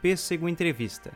[0.00, 1.12] Pêssego Entrevista.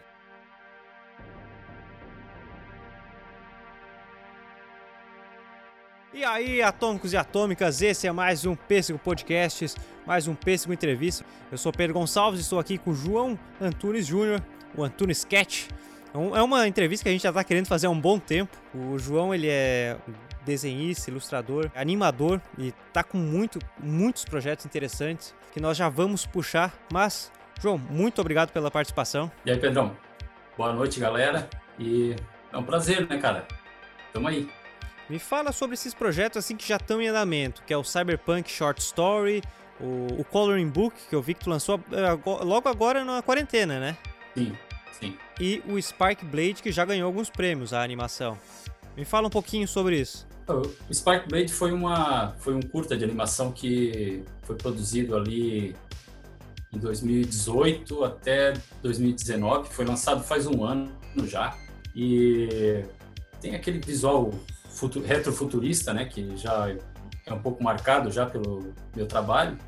[6.15, 9.75] E aí, atômicos e atômicas, esse é mais um Pêssego Podcasts,
[10.07, 11.25] mais um Pêssego Entrevista.
[11.51, 14.43] Eu sou Pedro Gonçalves e estou aqui com o João Antunes Júnior,
[14.77, 15.69] o Antunes Sketch.
[16.15, 18.57] É, é uma entrevista que a gente já está querendo fazer há um bom tempo.
[18.75, 19.97] O João, ele é
[20.45, 26.75] desenhista, ilustrador, animador e tá com muito, muitos projetos interessantes que nós já vamos puxar.
[26.93, 29.31] Mas, João, muito obrigado pela participação.
[29.47, 29.97] E aí, Pedrão?
[30.59, 31.49] Boa noite, galera.
[31.79, 32.17] E
[32.53, 33.47] é um prazer, né, cara?
[34.13, 34.51] Tamo aí.
[35.09, 38.51] Me fala sobre esses projetos assim que já estão em andamento, que é o Cyberpunk
[38.51, 39.43] Short Story,
[39.81, 42.11] o, o Coloring Book, que eu vi que tu lançou é,
[42.45, 43.97] logo agora na quarentena, né?
[44.35, 44.59] Sim,
[44.99, 45.17] sim.
[45.41, 48.37] E o Spark Blade, que já ganhou alguns prêmios, a animação.
[48.97, 50.27] Me fala um pouquinho sobre isso.
[50.89, 55.77] O Spark Blade foi, uma, foi um curta de animação que foi produzido ali
[56.73, 60.93] em 2018 até 2019, foi lançado faz um ano
[61.25, 61.57] já,
[61.95, 62.85] e
[63.41, 64.31] tem aquele visual
[65.05, 66.75] retrofuturista, né, que já
[67.27, 69.59] é um pouco marcado já pelo meu trabalho,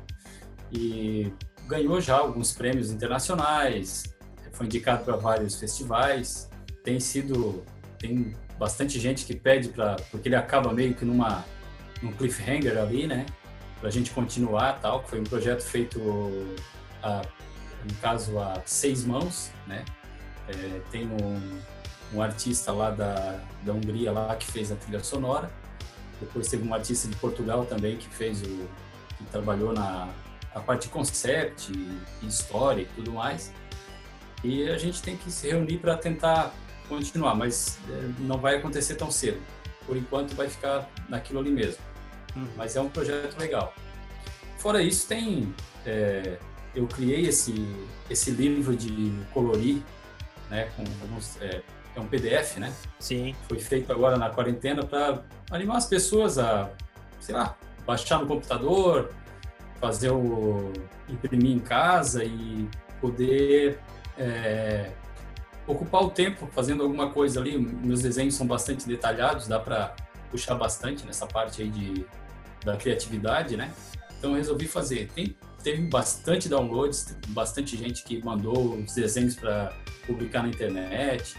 [0.71, 1.31] e
[1.67, 4.03] ganhou já alguns prêmios internacionais,
[4.51, 6.49] foi indicado para vários festivais,
[6.83, 7.63] tem sido,
[7.99, 11.43] tem bastante gente que pede para porque ele acaba meio que numa
[12.01, 13.25] num cliffhanger ali, né?
[13.79, 15.03] Para a gente continuar tal.
[15.07, 15.99] Foi um projeto feito,
[17.05, 17.21] a,
[17.83, 19.85] no caso, a seis mãos, né?
[20.47, 21.61] É, tem um,
[22.13, 25.51] um artista lá da, da Hungria lá que fez a trilha sonora.
[26.19, 28.67] Depois teve um artista de Portugal também que fez o
[29.17, 30.09] que trabalhou na
[30.53, 33.53] a parte de concept, e história e tudo mais.
[34.41, 36.53] E a gente tem que se reunir para tentar
[36.87, 39.41] continuar, mas é, não vai acontecer tão cedo.
[39.85, 41.83] Por enquanto vai ficar naquilo ali mesmo.
[42.37, 42.47] Hum.
[42.55, 43.73] Mas é um projeto legal.
[44.57, 45.53] Fora isso, tem.
[45.85, 46.37] É,
[46.75, 47.53] eu criei esse,
[48.09, 49.81] esse livro de colorir,
[50.49, 50.69] né?
[50.75, 51.61] Com alguns, é,
[51.95, 52.73] é um PDF, né?
[52.99, 53.33] Sim.
[53.47, 56.69] Foi feito agora na quarentena para animar as pessoas a,
[57.19, 59.11] sei lá, baixar no computador,
[59.79, 60.73] fazer o
[61.07, 62.67] imprimir em casa e
[62.99, 63.79] poder
[64.17, 64.91] é,
[65.67, 67.57] ocupar o tempo fazendo alguma coisa ali.
[67.57, 69.95] Meus desenhos são bastante detalhados, dá para
[70.29, 72.05] puxar bastante nessa parte aí de,
[72.63, 73.71] da criatividade, né?
[74.17, 75.09] Então eu resolvi fazer.
[75.13, 75.35] Tem,
[75.65, 79.73] teve bastante downloads, bastante gente que mandou os desenhos para
[80.05, 81.35] publicar na internet.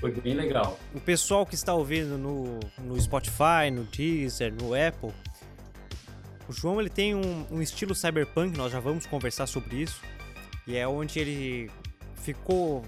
[0.00, 0.76] Foi bem legal.
[0.92, 5.12] O pessoal que está ouvindo no, no Spotify, no Deezer, no Apple,
[6.48, 10.00] o João ele tem um, um estilo cyberpunk, nós já vamos conversar sobre isso.
[10.66, 11.70] E é onde ele
[12.16, 12.84] ficou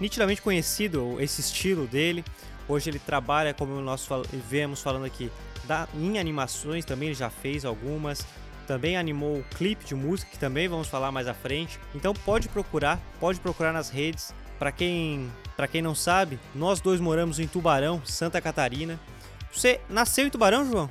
[0.00, 2.24] nitidamente conhecido esse estilo dele.
[2.66, 4.08] Hoje ele trabalha, como nós
[4.48, 5.30] vemos falando aqui,
[5.64, 8.24] da, em animações também, ele já fez algumas.
[8.66, 11.78] Também animou o clipe de música, que também vamos falar mais à frente.
[11.94, 14.34] Então pode procurar, pode procurar nas redes.
[14.58, 18.98] Para quem, para quem não sabe, nós dois moramos em Tubarão, Santa Catarina.
[19.52, 20.90] Você nasceu em Tubarão, João?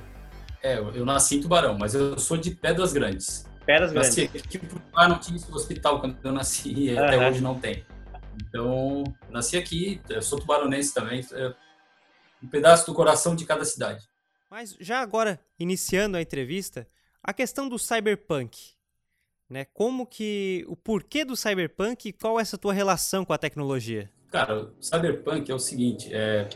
[0.62, 3.46] É, eu nasci em Tubarão, mas eu sou de Pedras Grandes.
[3.66, 4.16] Pedras Grandes.
[4.16, 4.60] Nasci aqui,
[4.92, 7.04] lá não tinha esse hospital quando eu nasci, e uhum.
[7.04, 7.84] até hoje não tem.
[8.42, 11.54] Então, nasci aqui, sou tubaronense também, é
[12.42, 14.06] um pedaço do coração de cada cidade.
[14.50, 16.86] Mas já agora, iniciando a entrevista,
[17.24, 18.74] a questão do cyberpunk,
[19.48, 19.64] né?
[19.72, 24.10] Como que, o porquê do cyberpunk e qual é essa tua relação com a tecnologia?
[24.30, 26.46] Cara, o cyberpunk é o seguinte, é,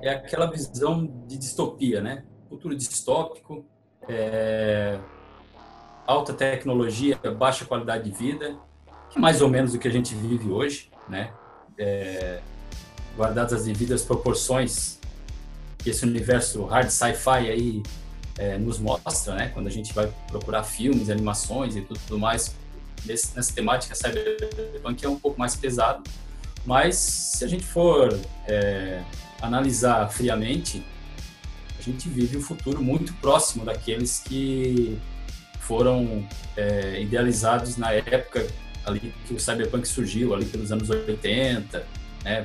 [0.00, 2.24] é aquela visão de distopia, né?
[2.48, 3.66] Futuro distópico,
[4.08, 5.00] é,
[6.06, 8.56] alta tecnologia, baixa qualidade de vida,
[9.10, 11.32] que é mais ou menos o que a gente vive hoje, né?
[11.76, 12.40] É,
[13.16, 15.00] guardadas as devidas proporções
[15.78, 17.82] que esse universo hard sci-fi aí
[18.38, 19.48] é, nos mostra, né?
[19.48, 22.54] Quando a gente vai procurar filmes, animações e tudo, tudo mais
[23.04, 26.02] nesse, nessa temática cyberpunk é um pouco mais pesado,
[26.64, 29.02] mas se a gente for é,
[29.40, 30.84] analisar friamente,
[31.78, 34.98] a gente vive um futuro muito próximo daqueles que
[35.60, 36.26] foram
[36.56, 38.46] é, idealizados na época
[38.84, 41.86] ali que o cyberpunk surgiu, ali pelos anos 80,
[42.24, 42.44] né,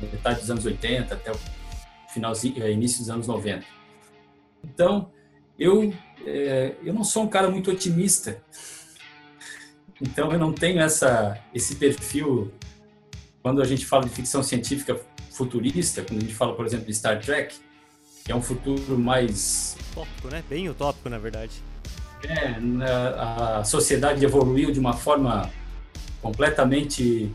[0.00, 1.38] metade dos anos 80 até o
[2.08, 3.64] finalzinho, é, início dos anos 90.
[4.64, 5.10] Então,
[5.58, 5.92] eu,
[6.26, 8.42] é, eu não sou um cara muito otimista,
[10.00, 12.52] então eu não tenho essa, esse perfil
[13.42, 14.98] quando a gente fala de ficção científica
[15.30, 17.54] futurista, quando a gente fala, por exemplo, de Star Trek,
[18.24, 19.76] que é um futuro mais...
[19.92, 20.42] Utópico, né?
[20.48, 21.62] Bem utópico, na verdade
[22.28, 25.50] é, né, a sociedade evoluiu de uma forma
[26.20, 27.30] completamente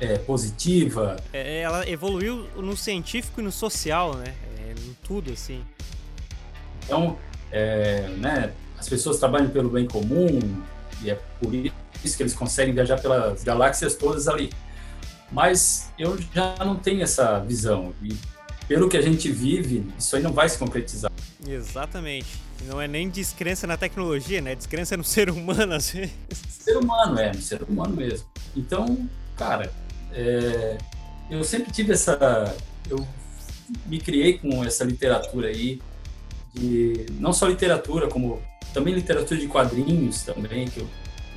[0.00, 1.16] é, positiva.
[1.32, 4.34] É, ela evoluiu no científico e no social, né?
[4.58, 5.64] É, em tudo, assim.
[6.88, 7.18] Então,
[7.52, 10.40] é, né, as pessoas trabalham pelo bem comum
[11.02, 14.50] e é por isso, que eles conseguem viajar pelas galáxias todas ali.
[15.30, 17.92] Mas eu já não tenho essa visão.
[18.02, 18.16] E
[18.66, 21.12] pelo que a gente vive, isso aí não vai se concretizar.
[21.46, 22.40] Exatamente.
[22.64, 24.54] Não é nem descrença na tecnologia, né?
[24.54, 26.10] Descrença no ser humano, assim.
[26.48, 28.26] Ser humano, é, no ser humano mesmo.
[28.56, 29.06] Então,
[29.36, 29.70] cara,
[30.12, 30.78] é,
[31.30, 32.56] eu sempre tive essa.
[32.88, 33.06] Eu
[33.84, 35.80] me criei com essa literatura aí,
[36.58, 40.88] de, não só literatura, como também literatura de quadrinhos também, que eu,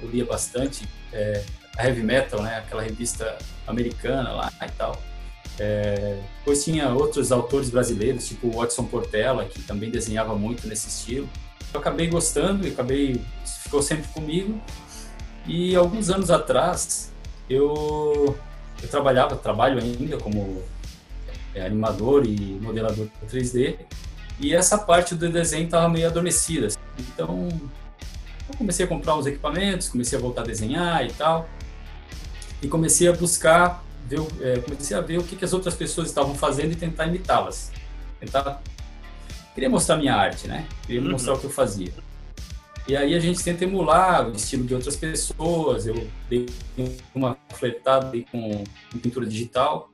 [0.02, 0.88] eu lia bastante.
[1.14, 1.44] É,
[1.78, 2.58] a Heavy Metal, né?
[2.58, 5.02] Aquela revista americana lá e tal.
[5.60, 10.88] É, depois tinha outros autores brasileiros, tipo o Watson Portela, que também desenhava muito nesse
[10.88, 11.30] estilo.
[11.74, 14.60] Eu acabei gostando e acabei ficou sempre comigo.
[15.48, 17.12] E alguns anos atrás
[17.50, 18.38] eu,
[18.82, 20.62] eu trabalhava, trabalho ainda como
[21.56, 23.78] é, animador e modelador 3D.
[24.42, 26.68] E essa parte do desenho estava meio adormecida.
[26.98, 27.48] Então
[28.50, 31.48] eu comecei a comprar uns equipamentos, comecei a voltar a desenhar e tal.
[32.62, 36.08] E comecei a buscar ver, é, comecei a ver o que, que as outras pessoas
[36.08, 37.72] estavam fazendo e tentar imitá-las.
[38.20, 38.62] Tentar...
[39.54, 40.68] Queria mostrar minha arte, né?
[40.88, 41.12] Queria uhum.
[41.12, 41.94] mostrar o que eu fazia.
[42.88, 45.86] E aí a gente tenta emular o estilo de outras pessoas.
[45.86, 46.48] Eu dei
[47.14, 48.64] uma fletada com
[49.02, 49.92] pintura digital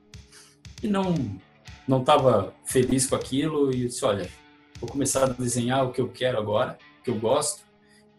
[0.82, 1.38] e não
[1.88, 4.28] não estava feliz com aquilo e disse, olha,
[4.78, 7.66] vou começar a desenhar o que eu quero agora, o que eu gosto.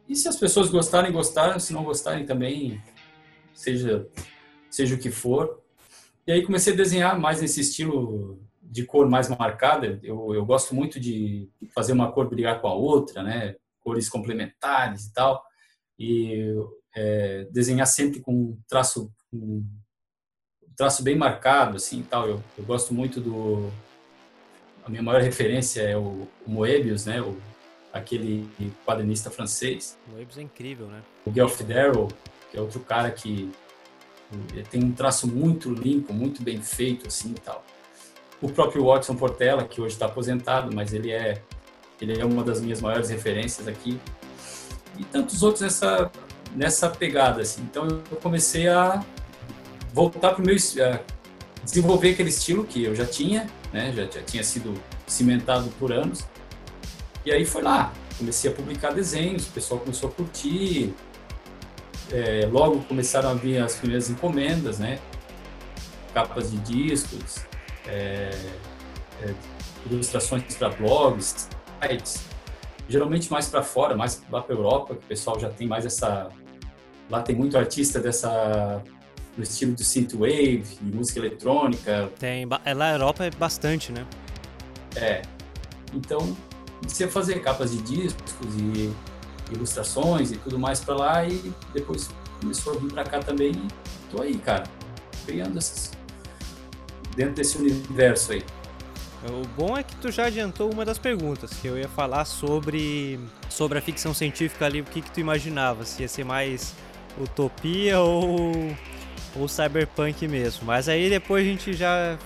[0.08, 1.60] E se as pessoas gostarem, gostaram.
[1.60, 2.82] Se não gostarem também,
[3.54, 4.10] seja
[4.70, 5.62] seja o que for.
[6.26, 10.00] E aí comecei a desenhar mais nesse estilo de cor mais marcada.
[10.04, 13.56] Eu, eu gosto muito de fazer uma cor brigar com a outra, né?
[13.80, 15.44] Cores complementares e tal.
[15.98, 16.56] E
[16.96, 19.12] é, desenhar sempre com um traço,
[20.80, 22.26] traço bem marcado, assim, tal.
[22.26, 23.70] Eu, eu gosto muito do
[24.86, 27.22] a minha maior referência é o, o Moebius, né?
[27.22, 27.38] O,
[27.92, 28.50] aquele
[28.86, 29.98] quadrinista francês.
[30.08, 31.02] Moebius é incrível, né?
[31.26, 32.08] O Guelph Darrow,
[32.50, 33.52] que é outro cara que
[34.72, 37.62] tem um traço muito limpo, muito bem feito, assim e tal.
[38.42, 41.42] O próprio Watson Portela, que hoje está aposentado, mas ele é
[42.00, 44.00] ele é uma das minhas maiores referências aqui.
[44.98, 46.10] E tantos outros nessa
[46.56, 47.64] nessa pegada, assim.
[47.64, 49.04] Então eu comecei a
[49.94, 51.00] voltar para o meu a
[51.64, 53.92] desenvolver aquele estilo que eu já tinha, né?
[53.94, 54.74] Já, já tinha sido
[55.08, 56.26] cimentado por anos.
[57.26, 60.94] E aí foi lá, comecei a publicar desenhos, o pessoal começou a curtir,
[62.12, 65.00] é, logo começaram a vir as primeiras encomendas, né?
[66.14, 67.46] Capas de discos,
[67.88, 68.32] é,
[69.22, 69.34] é,
[69.90, 71.50] ilustrações para blogs,
[71.82, 72.24] sites.
[72.88, 76.30] Geralmente mais para fora, mais lá para Europa, que o pessoal já tem mais essa.
[77.10, 78.82] Lá tem muito artista dessa
[79.40, 82.12] no estilo do synthwave, de música eletrônica.
[82.20, 84.06] Tem, é, lá na Europa é bastante, né?
[84.96, 85.22] É.
[85.94, 86.36] Então,
[86.86, 88.92] a fazer capas de discos e
[89.52, 92.10] ilustrações e tudo mais para lá e depois
[92.42, 93.68] começou a vir para cá também e
[94.12, 94.64] tô aí, cara,
[95.26, 95.92] criando essas
[97.16, 98.44] dentro desse universo aí.
[99.24, 103.20] O bom é que tu já adiantou uma das perguntas, que eu ia falar sobre
[103.50, 106.74] sobre a ficção científica ali, o que que tu imaginava, se ia ser mais
[107.18, 108.54] utopia ou
[109.36, 110.66] ou cyberpunk mesmo.
[110.66, 112.18] Mas aí depois a gente já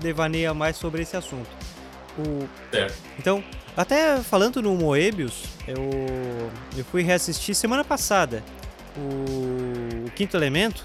[0.00, 1.50] devaneia mais sobre esse assunto.
[2.18, 2.46] O...
[2.70, 2.94] Certo.
[3.18, 3.42] Então,
[3.76, 5.90] até falando no Moebius, eu,
[6.76, 8.42] eu fui reassistir semana passada
[8.96, 10.84] o, o Quinto Elemento,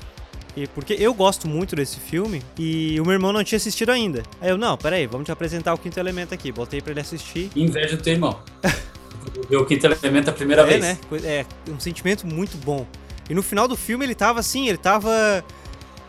[0.57, 4.23] e porque eu gosto muito desse filme e o meu irmão não tinha assistido ainda.
[4.41, 6.51] Aí eu, não, peraí, vamos te apresentar o Quinto Elemento aqui.
[6.51, 7.51] Botei pra ele assistir.
[7.55, 8.39] Inveja do teu irmão.
[9.49, 10.81] Viu o Quinto Elemento a primeira é, vez.
[10.81, 10.97] Né?
[11.23, 12.87] É, um sentimento muito bom.
[13.29, 15.11] E no final do filme ele tava assim, ele tava.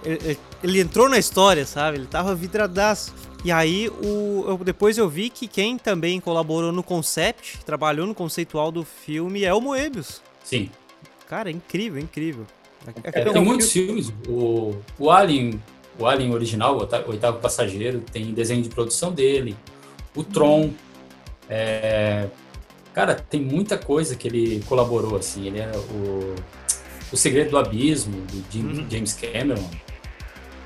[0.09, 1.99] Ele, ele entrou na história, sabe?
[1.99, 3.13] Ele tava vidradaço.
[3.45, 8.15] E aí, o, eu, depois eu vi que quem também colaborou no concept, trabalhou no
[8.15, 10.23] conceitual do filme, é o Moebius.
[10.43, 10.71] Sim.
[11.29, 12.47] Cara, é incrível, incrível.
[13.05, 14.11] É, é, tem muitos filmes.
[14.27, 15.63] O, o Alien,
[15.99, 19.55] o Alien original, o Oitavo Passageiro, tem desenho de produção dele.
[20.17, 20.71] O Tron.
[21.51, 22.29] É,
[22.95, 25.47] cara, tem muita coisa que ele colaborou, assim.
[25.47, 26.35] Ele é o,
[27.13, 28.91] o Segredo do Abismo, do uhum.
[28.91, 29.69] James Cameron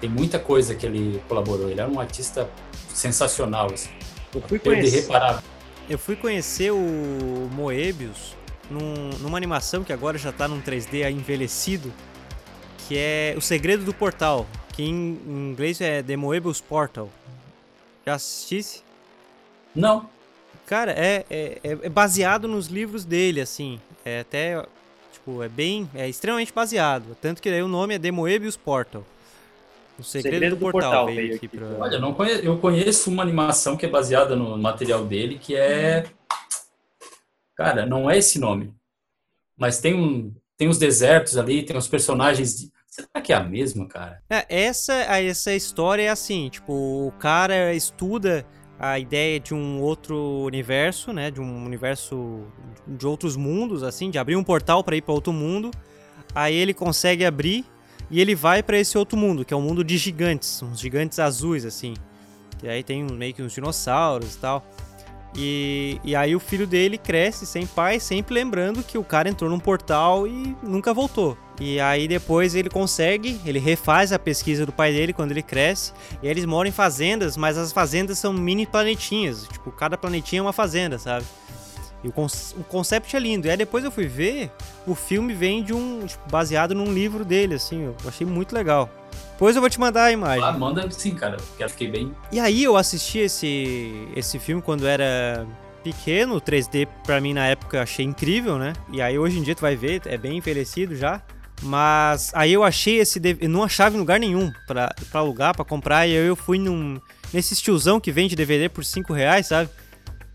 [0.03, 1.71] tem muita coisa que ele colaborou.
[1.71, 2.51] Ele era um artista
[2.93, 3.73] sensacional.
[3.73, 3.89] Assim.
[4.35, 5.07] Eu fui conhecer,
[5.89, 8.35] eu fui conhecer o Moebius
[8.69, 11.93] num, numa animação que agora já está num 3D envelhecido,
[12.89, 14.45] que é O Segredo do Portal,
[14.75, 17.09] que em, em inglês é The Moebius Portal.
[18.05, 18.83] Já assistisse?
[19.73, 20.11] Não.
[20.67, 23.81] Cara, é, é, é baseado nos livros dele, assim.
[24.05, 24.67] É até,
[25.13, 27.17] tipo, é bem, é extremamente baseado.
[27.21, 29.05] Tanto que aí o nome é The Moebius Portal.
[30.03, 31.67] O segredo, segredo do, do, portal, portal veio aqui, pra...
[31.79, 36.05] Olha, não conheço, eu conheço uma animação que é baseada no material dele, que é.
[37.55, 38.75] Cara, não é esse nome.
[39.57, 42.59] Mas tem um, tem os desertos ali, tem os personagens.
[42.59, 42.73] De...
[42.89, 44.21] Será que é a mesma, cara?
[44.29, 48.45] É, essa, essa história é assim, tipo, o cara estuda
[48.81, 52.45] a ideia de um outro universo, né, de um universo
[52.89, 55.71] de outros mundos, assim, de abrir um portal para ir para outro mundo.
[56.35, 57.65] Aí ele consegue abrir
[58.13, 61.19] e ele vai para esse outro mundo, que é um mundo de gigantes, uns gigantes
[61.19, 61.95] azuis, assim.
[62.63, 64.65] E aí tem meio que uns dinossauros e tal.
[65.35, 69.49] E, e aí o filho dele cresce sem pai, sempre lembrando que o cara entrou
[69.49, 71.39] num portal e nunca voltou.
[71.59, 75.95] E aí depois ele consegue, ele refaz a pesquisa do pai dele quando ele cresce.
[76.23, 79.49] E eles moram em fazendas, mas as fazendas são mini planetinhas.
[79.51, 81.25] Tipo, cada planetinha é uma fazenda, sabe?
[82.03, 83.47] E o, o concept é lindo.
[83.47, 84.51] E aí depois eu fui ver,
[84.87, 86.07] o filme vem de um.
[86.07, 87.85] Tipo, baseado num livro dele, assim.
[87.85, 88.91] Eu achei muito legal.
[89.33, 90.45] Depois eu vou te mandar a imagem.
[90.45, 91.37] Ah, manda sim, cara.
[91.37, 92.15] Porque eu fiquei bem.
[92.31, 95.47] E aí eu assisti esse, esse filme quando era
[95.83, 96.37] pequeno.
[96.37, 98.73] O 3D pra mim na época eu achei incrível, né?
[98.93, 101.23] E aí hoje em dia tu vai ver, é bem envelhecido já.
[101.63, 103.21] Mas aí eu achei esse.
[103.41, 106.07] Eu não achava em lugar nenhum pra, pra alugar, pra comprar.
[106.07, 107.01] E aí eu fui num.
[107.33, 109.71] Nesse tiozão que vende DVD por 5 reais, sabe?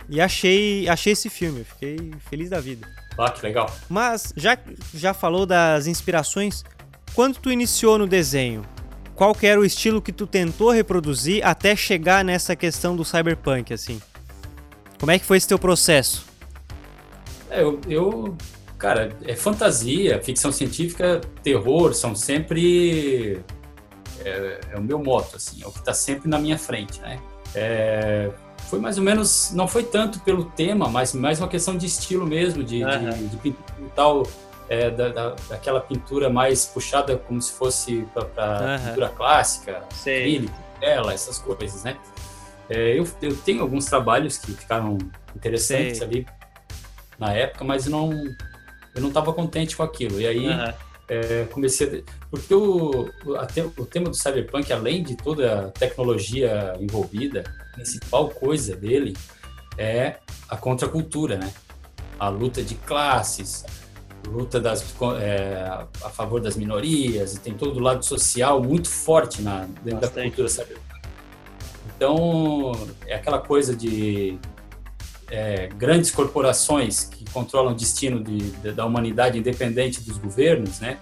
[0.10, 2.88] E achei, achei esse filme, fiquei feliz da vida.
[3.18, 3.70] Ah, que legal.
[3.90, 4.58] Mas já,
[4.94, 6.64] já falou das inspirações,
[7.14, 8.64] quando tu iniciou no desenho,
[9.16, 13.74] qual que era o estilo que tu tentou reproduzir até chegar nessa questão do cyberpunk,
[13.74, 14.00] assim?
[15.00, 16.26] Como é que foi esse teu processo?
[17.50, 18.38] É, eu, eu,
[18.78, 23.42] cara, é fantasia, ficção científica, terror, são sempre
[24.24, 27.20] é, é o meu moto, assim, é o que está sempre na minha frente, né?
[27.56, 28.30] É,
[28.68, 32.26] foi mais ou menos, não foi tanto pelo tema, mas mais uma questão de estilo
[32.26, 33.28] mesmo, de, uhum.
[33.28, 34.14] de, de pintar
[34.70, 38.86] é, da, da, daquela pintura mais puxada como se fosse para uhum.
[38.88, 41.98] pintura clássica, acrílico, tela, essas coisas, né?
[42.70, 44.98] É, eu, eu tenho alguns trabalhos que ficaram
[45.34, 46.08] interessantes Sei.
[46.08, 46.28] ali
[47.18, 48.12] na época, mas não
[48.94, 50.20] eu não estava contente com aquilo.
[50.20, 50.74] E aí uhum.
[51.08, 56.74] é, comecei a, porque o, o, o tema do cyberpunk, além de toda a tecnologia
[56.80, 57.46] envolvida,
[57.78, 59.16] principal coisa dele
[59.78, 60.16] é
[60.50, 61.54] a contracultura, né?
[62.20, 63.64] A luta de classes,
[64.28, 64.84] luta das,
[65.22, 70.02] é, a favor das minorias, e tem todo o lado social muito forte na, dentro
[70.02, 70.16] Bastante.
[70.16, 70.88] da cultura cyberpunk.
[71.96, 72.72] Então,
[73.06, 74.38] é aquela coisa de
[75.30, 80.98] é, grandes corporações que controlam o destino de, de, da humanidade independente dos governos, né?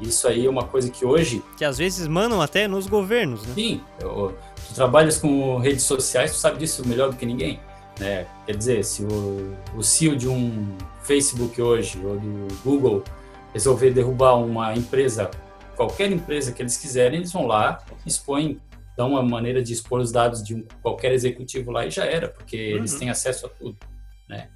[0.00, 1.42] Isso aí é uma coisa que hoje...
[1.56, 3.54] Que às vezes mandam até nos governos, né?
[3.54, 4.36] Sim, eu,
[4.68, 7.60] tu trabalhas com redes sociais, tu sabe disso melhor do que ninguém.
[7.98, 8.26] Né?
[8.46, 13.04] Quer dizer, se o, o CEO de um Facebook hoje ou do Google
[13.52, 15.30] resolver derrubar uma empresa,
[15.76, 18.60] qualquer empresa que eles quiserem, eles vão lá, expõem,
[18.96, 22.28] dão uma maneira de expor os dados de um, qualquer executivo lá e já era,
[22.28, 22.78] porque uhum.
[22.78, 23.76] eles têm acesso a tudo,
[24.28, 24.48] né?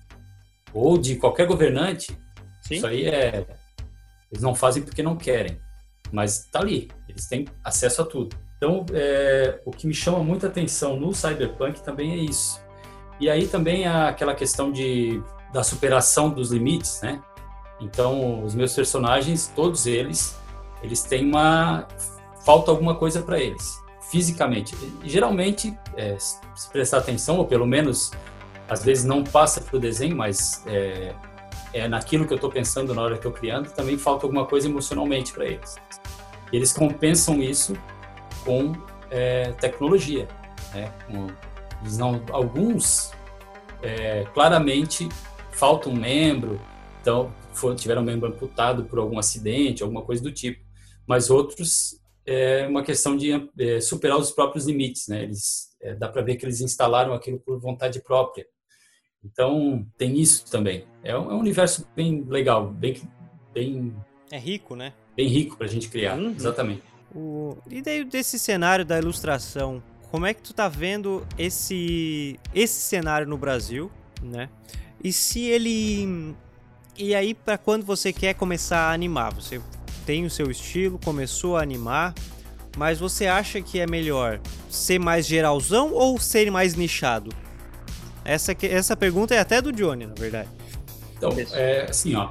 [0.72, 2.16] Ou de qualquer governante.
[2.62, 2.74] Sim.
[2.74, 3.46] Isso aí é
[4.30, 5.58] eles não fazem porque não querem,
[6.12, 8.36] mas está ali, eles têm acesso a tudo.
[8.56, 12.60] Então, é, o que me chama muita atenção no cyberpunk também é isso.
[13.20, 15.22] E aí também é aquela questão de,
[15.52, 17.22] da superação dos limites, né?
[17.80, 20.38] Então, os meus personagens, todos eles,
[20.82, 21.86] eles têm uma
[22.44, 23.78] falta alguma coisa para eles,
[24.10, 24.74] fisicamente.
[25.02, 28.10] E, geralmente, é, se prestar atenção, ou pelo menos
[28.68, 31.14] às vezes não passa para o desenho, mas é,
[31.72, 34.68] é naquilo que eu estou pensando na hora que estou criando, também falta alguma coisa
[34.68, 35.76] emocionalmente para eles.
[36.52, 37.76] E eles compensam isso
[38.46, 38.72] com
[39.10, 40.26] é, tecnologia.
[40.72, 40.90] Né?
[41.98, 43.12] Não, alguns
[43.82, 45.08] é, claramente
[45.50, 46.60] falta um membro,
[47.00, 50.64] então for, tiveram um membro amputado por algum acidente, alguma coisa do tipo.
[51.06, 55.24] Mas outros é uma questão de é, superar os próprios limites, né?
[55.24, 58.46] Eles é, dá para ver que eles instalaram aquilo por vontade própria.
[59.24, 60.86] Então tem isso também.
[61.02, 62.96] É um, é um universo bem legal, bem
[63.52, 63.94] bem
[64.30, 64.92] é rico, né?
[65.16, 66.30] Bem rico para a gente criar, uhum.
[66.30, 66.82] exatamente.
[67.16, 67.56] O...
[67.70, 73.26] E daí desse cenário da ilustração, como é que tu tá vendo esse esse cenário
[73.26, 73.90] no Brasil,
[74.22, 74.50] né?
[75.02, 76.36] E se ele
[76.98, 79.62] e aí para quando você quer começar a animar, você
[80.04, 82.14] tem o seu estilo, começou a animar,
[82.76, 87.30] mas você acha que é melhor ser mais geralzão ou ser mais nichado?
[88.26, 90.50] Essa essa pergunta é até do Johnny, na verdade.
[91.16, 92.28] Então, é assim, ó.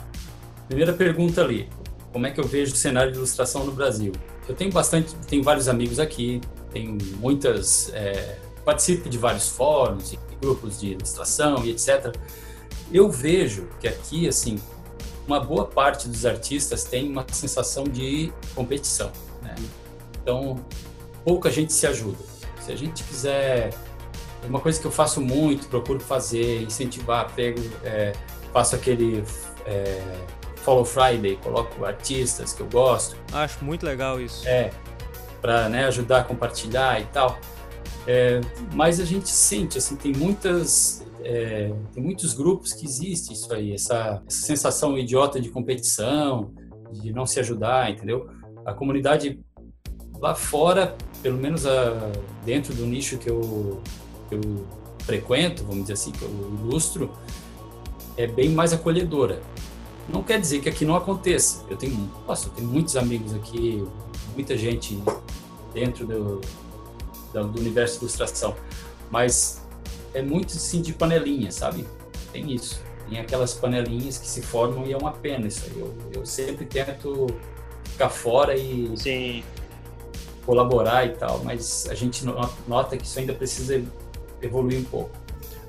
[0.67, 1.67] Primeira pergunta ali.
[2.13, 4.13] Como é que eu vejo o cenário de ilustração no Brasil?
[4.47, 10.19] Eu tenho bastante, tenho vários amigos aqui, tenho muitas, é, participo de vários fóruns e
[10.39, 12.15] grupos de ilustração e etc.
[12.91, 14.59] Eu vejo que aqui, assim,
[15.27, 19.11] uma boa parte dos artistas tem uma sensação de competição,
[19.41, 19.55] né?
[20.21, 20.63] Então,
[21.23, 22.17] pouca gente se ajuda.
[22.61, 23.73] Se a gente quiser,
[24.43, 28.13] uma coisa que eu faço muito, procuro fazer, incentivar, pego, é,
[28.53, 29.23] faço aquele
[29.65, 30.01] é,
[30.65, 33.15] Follow Friday, coloco artistas que eu gosto.
[33.31, 34.47] Acho muito legal isso.
[34.47, 34.71] É,
[35.39, 37.37] para né, ajudar a compartilhar e tal.
[38.07, 38.41] É,
[38.73, 43.73] mas a gente sente, assim, tem muitas, é, tem muitos grupos que existe isso aí,
[43.73, 46.51] essa, essa, sensação idiota de competição,
[46.91, 48.27] de não se ajudar, entendeu?
[48.65, 49.39] A comunidade
[50.19, 52.11] lá fora, pelo menos a,
[52.43, 53.83] dentro do nicho que eu,
[54.29, 54.67] que eu
[54.99, 56.29] frequento, vamos dizer assim, que eu
[56.59, 57.11] ilustro,
[58.17, 59.39] é bem mais acolhedora.
[60.07, 61.65] Não quer dizer que aqui não aconteça.
[61.69, 63.85] Eu tenho, nossa, eu tenho muitos amigos aqui,
[64.33, 65.01] muita gente
[65.73, 66.41] dentro do,
[67.33, 68.55] do universo de ilustração,
[69.09, 69.61] mas
[70.13, 71.85] é muito sim de panelinha, sabe?
[72.31, 72.81] Tem isso.
[73.09, 75.79] Tem aquelas panelinhas que se formam e é uma pena isso aí.
[75.79, 77.27] Eu, eu sempre tento
[77.83, 79.43] ficar fora e sim.
[80.45, 82.25] colaborar e tal, mas a gente
[82.67, 83.83] nota que isso ainda precisa
[84.41, 85.11] evoluir um pouco.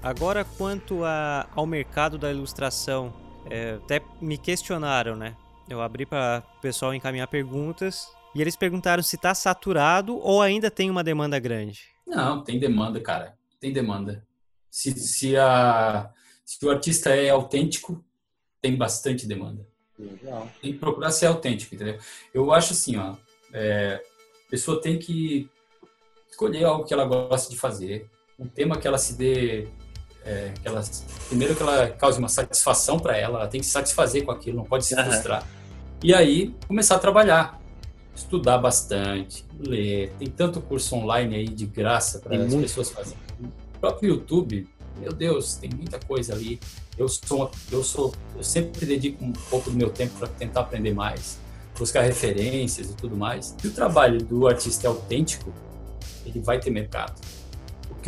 [0.02, 3.12] Agora, quanto a, ao mercado da ilustração,
[3.50, 5.36] é, até me questionaram, né?
[5.68, 10.70] Eu abri para o pessoal encaminhar perguntas e eles perguntaram se está saturado ou ainda
[10.70, 11.88] tem uma demanda grande.
[12.06, 13.36] Não, tem demanda, cara.
[13.58, 14.24] Tem demanda.
[14.70, 16.10] Se, se, a,
[16.44, 18.04] se o artista é autêntico,
[18.60, 19.66] tem bastante demanda.
[19.98, 20.48] Legal.
[20.60, 21.98] Tem que procurar ser autêntico, entendeu?
[22.32, 23.16] Eu acho assim, ó.
[23.52, 24.02] É,
[24.46, 25.48] a pessoa tem que
[26.30, 29.66] escolher algo que ela gosta de fazer, um tema que ela se dê
[30.26, 30.82] é, que ela,
[31.28, 34.56] primeiro que ela cause uma satisfação para ela, ela tem que se satisfazer com aquilo,
[34.56, 35.42] não pode se frustrar.
[35.42, 35.48] Uhum.
[36.02, 37.60] E aí começar a trabalhar
[38.16, 40.12] estudar bastante, ler.
[40.18, 43.18] Tem tanto curso online aí de graça para as pessoas fazerem.
[43.40, 44.66] O próprio YouTube,
[44.98, 46.58] meu Deus, tem muita coisa ali.
[46.96, 50.94] Eu sou, eu sou, eu sempre dedico um pouco do meu tempo para tentar aprender
[50.94, 51.38] mais,
[51.78, 53.54] buscar referências e tudo mais.
[53.62, 55.52] E o trabalho do artista é autêntico,
[56.24, 57.20] ele vai ter mercado.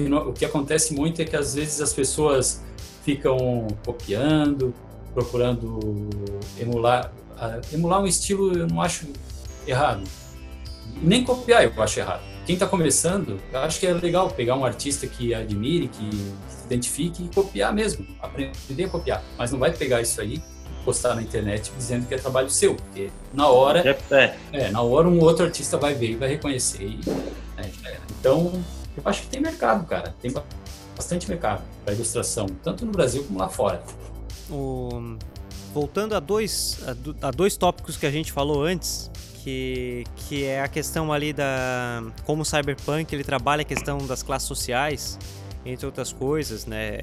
[0.03, 2.63] O que, o que acontece muito é que às vezes as pessoas
[3.05, 4.75] ficam copiando,
[5.15, 5.81] procurando
[6.59, 7.13] emular.
[7.73, 9.07] Emular um estilo, eu não acho
[9.67, 10.03] errado.
[11.03, 12.23] Nem copiar eu acho errado.
[12.45, 16.11] Quem está começando, eu acho que é legal pegar um artista que admire, que
[16.49, 19.23] se identifique e copiar mesmo, aprender a copiar.
[19.37, 20.43] Mas não vai pegar isso aí
[20.85, 24.37] postar na internet dizendo que é trabalho seu, porque na hora, é, é.
[24.53, 26.85] é na hora um outro artista vai ver e vai reconhecer.
[26.85, 27.01] E,
[27.57, 27.71] né,
[28.19, 28.65] então,
[28.99, 30.15] eu acho que tem mercado, cara.
[30.21, 30.33] Tem
[30.97, 33.83] bastante mercado para ilustração, tanto no Brasil como lá fora.
[34.51, 35.17] O...
[35.73, 36.81] Voltando a dois,
[37.23, 39.11] a dois tópicos que a gente falou antes,
[39.45, 44.23] que, que é a questão ali da como o cyberpunk ele trabalha a questão das
[44.23, 45.19] classes sociais,
[45.65, 47.01] entre outras coisas, né?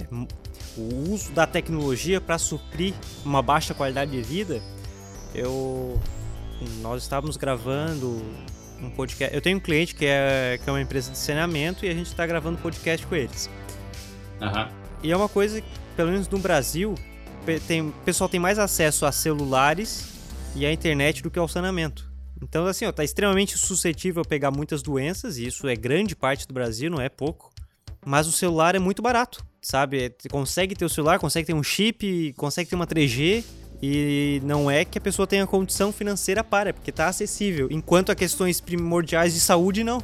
[0.76, 4.62] O uso da tecnologia para suprir uma baixa qualidade de vida.
[5.34, 6.00] Eu
[6.82, 8.22] nós estávamos gravando
[8.86, 9.34] um podcast.
[9.36, 12.08] Eu tenho um cliente que é, que é uma empresa de saneamento e a gente
[12.08, 13.50] está gravando podcast com eles.
[14.42, 14.68] Uhum.
[15.04, 15.62] E é uma coisa,
[15.96, 16.96] pelo menos no Brasil,
[17.68, 20.14] tem, o pessoal tem mais acesso a celulares
[20.56, 22.10] e à internet do que ao saneamento.
[22.42, 26.48] Então, assim, ó, tá extremamente suscetível a pegar muitas doenças, e isso é grande parte
[26.48, 27.52] do Brasil, não é pouco.
[28.06, 30.14] Mas o celular é muito barato, sabe?
[30.18, 33.44] Você consegue ter o celular, consegue ter um chip, consegue ter uma 3G,
[33.82, 37.68] e não é que a pessoa tenha condição financeira para, é porque tá acessível.
[37.70, 40.02] Enquanto a questões primordiais de saúde, não.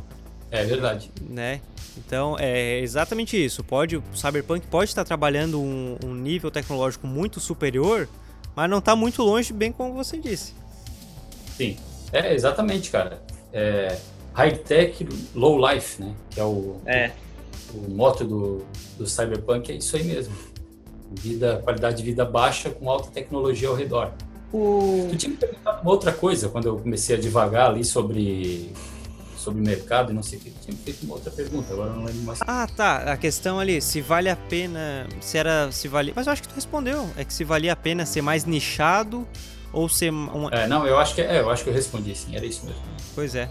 [0.50, 1.10] É verdade.
[1.30, 1.62] Né?
[1.98, 3.64] Então, é exatamente isso.
[3.64, 8.08] Pode, o Cyberpunk pode estar trabalhando um, um nível tecnológico muito superior,
[8.56, 10.54] mas não está muito longe, bem como você disse.
[11.58, 11.78] Sim.
[12.12, 13.22] É, exatamente, cara.
[13.54, 13.98] É,
[14.34, 16.14] high tech, low life, né?
[16.30, 17.12] Que é o, é.
[17.74, 18.66] o, o moto do,
[18.98, 20.34] do cyberpunk, é isso aí mesmo.
[21.12, 24.12] Vida, qualidade de vida baixa com alta tecnologia ao redor.
[24.52, 25.08] O...
[25.10, 28.72] Tu tinha me perguntado uma outra coisa quando eu comecei a devagar ali sobre
[29.36, 30.52] sobre mercado e não sei o que.
[30.52, 32.40] tinha feito uma outra pergunta, agora não lembro mais.
[32.42, 32.98] Ah, tá.
[33.12, 35.08] A questão ali, se vale a pena.
[35.20, 35.72] Se era.
[35.72, 36.14] Se valia.
[36.16, 37.10] Mas eu acho que tu respondeu.
[37.18, 39.28] É que se valia a pena ser mais nichado
[39.74, 40.50] ou ser um...
[40.50, 42.82] É, não, eu acho que é, eu acho que eu respondi sim, era isso mesmo.
[43.16, 43.50] Pois é.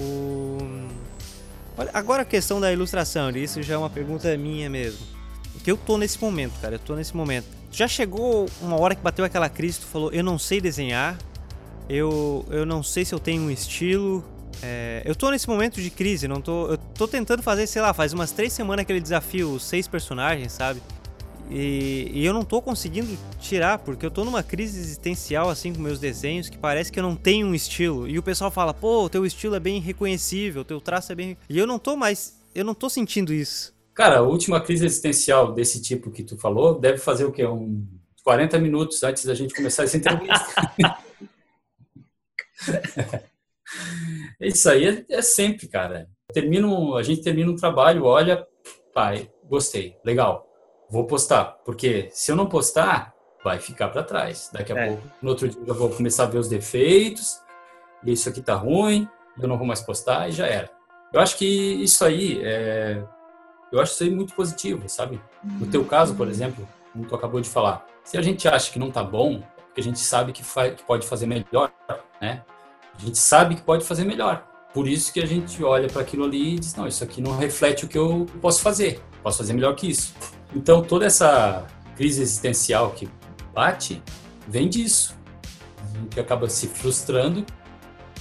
[0.00, 0.58] O...
[1.76, 5.04] Olha, agora a questão da ilustração, isso já é uma pergunta minha mesmo.
[5.62, 7.46] Que eu tô nesse momento, cara, eu tô nesse momento.
[7.70, 11.16] Já chegou uma hora que bateu aquela crise, tu falou, eu não sei desenhar,
[11.88, 14.24] eu, eu não sei se eu tenho um estilo.
[14.62, 16.68] É, eu tô nesse momento de crise, não tô.
[16.68, 20.80] Eu tô tentando fazer, sei lá, faz umas três semanas aquele desafio, seis personagens, sabe?
[21.50, 25.82] E, e, eu não tô conseguindo tirar, porque eu tô numa crise existencial, assim, com
[25.82, 28.06] meus desenhos, que parece que eu não tenho um estilo.
[28.06, 31.36] E o pessoal fala, pô, teu estilo é bem reconhecível, teu traço é bem.
[31.48, 32.38] E eu não tô mais.
[32.54, 33.74] Eu não tô sentindo isso.
[34.00, 37.44] Cara, a última crise existencial desse tipo que tu falou deve fazer o quê?
[37.44, 37.86] Um
[38.24, 40.72] 40 minutos antes da gente começar essa entrevista.
[44.40, 46.08] isso aí é, é sempre, cara.
[46.32, 48.46] Termino, a gente termina um trabalho, olha,
[48.94, 50.50] pai, gostei, legal
[50.90, 51.58] vou postar.
[51.64, 54.50] Porque se eu não postar, vai ficar para trás.
[54.52, 54.88] Daqui a é.
[54.88, 57.38] pouco, no outro dia, eu vou começar a ver os defeitos,
[58.04, 59.08] e isso aqui tá ruim,
[59.40, 60.70] eu não vou mais postar e já era.
[61.12, 63.02] Eu acho que isso aí é,
[63.72, 65.20] eu acho isso aí muito positivo, sabe?
[65.44, 68.78] No teu caso, por exemplo, como tu acabou de falar, se a gente acha que
[68.78, 71.72] não tá bom, é porque a gente sabe que, que pode fazer melhor,
[72.20, 72.42] né?
[72.96, 74.46] A gente sabe que pode fazer melhor.
[74.74, 77.36] Por isso que a gente olha para aquilo ali e diz, não, isso aqui não
[77.36, 79.02] reflete o que eu posso fazer.
[79.22, 80.14] Posso fazer melhor que isso.
[80.54, 83.08] Então, toda essa crise existencial que
[83.52, 84.02] bate
[84.46, 85.16] vem disso.
[85.78, 87.44] A gente acaba se frustrando,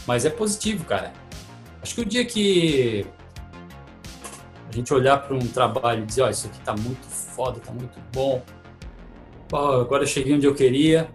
[0.07, 1.13] mas é positivo, cara.
[1.81, 3.05] Acho que o dia que
[4.69, 7.59] a gente olhar para um trabalho e dizer, ó, oh, isso aqui tá muito foda,
[7.59, 8.41] tá muito bom.
[9.51, 11.09] Oh, agora eu cheguei onde eu queria.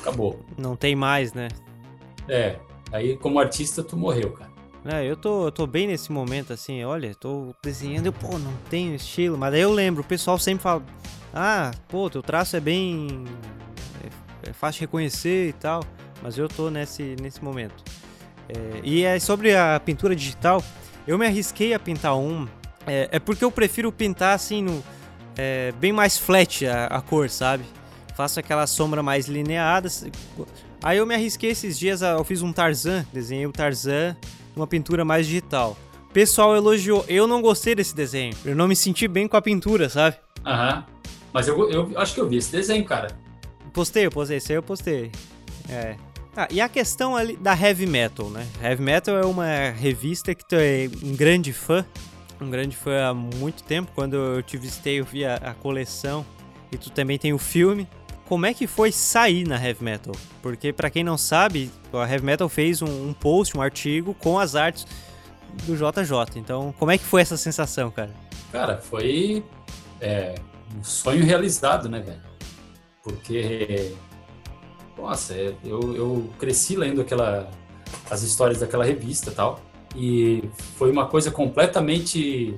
[0.00, 0.38] Acabou.
[0.58, 1.48] Não tem mais, né?
[2.28, 2.56] É.
[2.92, 4.50] Aí como artista tu morreu, cara.
[4.84, 8.52] É, eu tô, eu tô bem nesse momento, assim, olha, tô desenhando, eu, pô, não
[8.70, 10.82] tenho estilo, mas daí eu lembro, o pessoal sempre fala,
[11.34, 13.24] ah, pô, teu traço é bem,
[14.02, 15.84] é, é fácil de reconhecer e tal,
[16.22, 17.84] mas eu tô nesse, nesse momento.
[18.48, 20.64] É, e é sobre a pintura digital,
[21.10, 22.46] eu me arrisquei a pintar um,
[22.86, 24.80] é, é porque eu prefiro pintar assim no
[25.36, 27.64] é, bem mais flat a, a, cor, sabe?
[28.14, 29.88] Faço aquela sombra mais lineada.
[30.80, 34.16] Aí eu me arrisquei esses dias, eu fiz um Tarzan, desenhei o Tarzan,
[34.54, 35.76] uma pintura mais digital.
[36.08, 39.42] O pessoal elogiou, eu não gostei desse desenho, eu não me senti bem com a
[39.42, 40.16] pintura, sabe?
[40.46, 40.86] Aham.
[41.32, 43.08] Mas eu, eu acho que eu vi esse desenho, cara.
[43.72, 45.10] Postei, eu postei, esse aí eu postei.
[45.68, 45.96] É.
[46.36, 48.46] Ah, e a questão ali da heavy metal, né?
[48.62, 51.84] Heavy metal é uma revista que tu é um grande fã,
[52.40, 53.90] um grande fã há muito tempo.
[53.94, 56.24] Quando eu te visitei, eu vi a, a coleção
[56.70, 57.88] e tu também tem o filme.
[58.26, 60.14] Como é que foi sair na heavy metal?
[60.40, 64.38] Porque para quem não sabe, a heavy metal fez um, um post, um artigo com
[64.38, 64.86] as artes
[65.64, 66.38] do JJ.
[66.38, 68.14] Então, como é que foi essa sensação, cara?
[68.52, 69.44] Cara, foi
[70.00, 70.36] é,
[70.78, 72.22] um sonho realizado, né, velho?
[73.02, 73.92] Porque
[75.00, 77.50] nossa, é, eu, eu cresci lendo aquela,
[78.10, 79.60] as histórias daquela revista tal.
[79.96, 80.44] E
[80.76, 82.54] foi uma coisa completamente.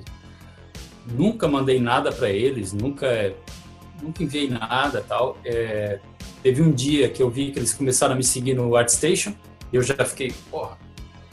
[1.05, 3.33] Nunca mandei nada para eles, nunca,
[4.01, 5.37] nunca enviei nada tal.
[5.43, 5.99] É,
[6.41, 9.33] teve um dia que eu vi que eles começaram a me seguir no ArtStation
[9.71, 10.77] e eu já fiquei, porra,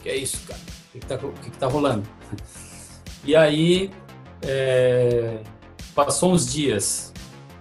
[0.01, 0.59] que é isso, cara?
[0.59, 2.03] O que, que, tá, que, que tá rolando?
[3.23, 3.91] E aí,
[4.41, 5.43] é,
[5.93, 7.13] passou uns dias,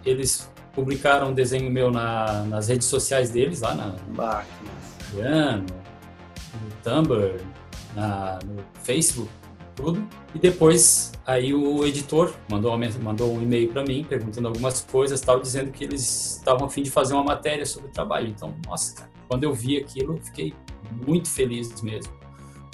[0.07, 4.45] eles publicaram um desenho meu na, nas redes sociais deles, lá na bah,
[5.13, 5.21] no,
[5.63, 7.41] no Tumblr,
[7.95, 9.31] na, no Facebook,
[9.75, 10.07] tudo.
[10.35, 15.41] E depois aí o editor mandou, mandou um e-mail para mim perguntando algumas coisas, tal,
[15.41, 18.29] dizendo que eles estavam a fim de fazer uma matéria sobre o trabalho.
[18.29, 20.55] Então, nossa, cara, quando eu vi aquilo, fiquei
[21.07, 22.13] muito feliz mesmo.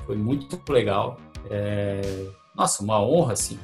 [0.04, 1.18] Foi muito legal.
[1.50, 2.28] É...
[2.54, 3.58] Nossa, uma honra, assim.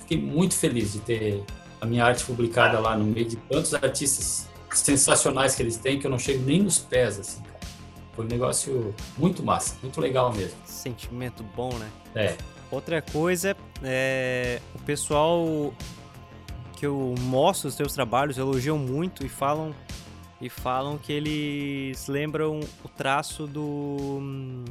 [0.00, 1.44] Fiquei muito feliz de ter
[1.82, 6.06] a minha arte publicada lá no meio de tantos artistas sensacionais que eles têm que
[6.06, 7.58] eu não chego nem nos pés, assim, cara.
[8.12, 10.56] Foi um negócio muito massa, muito legal mesmo.
[10.64, 11.90] Sentimento bom, né?
[12.14, 12.36] É.
[12.70, 15.74] Outra coisa é o pessoal
[16.76, 19.74] que eu mostro os seus trabalhos elogiam muito e falam
[20.40, 24.64] e falam que eles lembram o traço do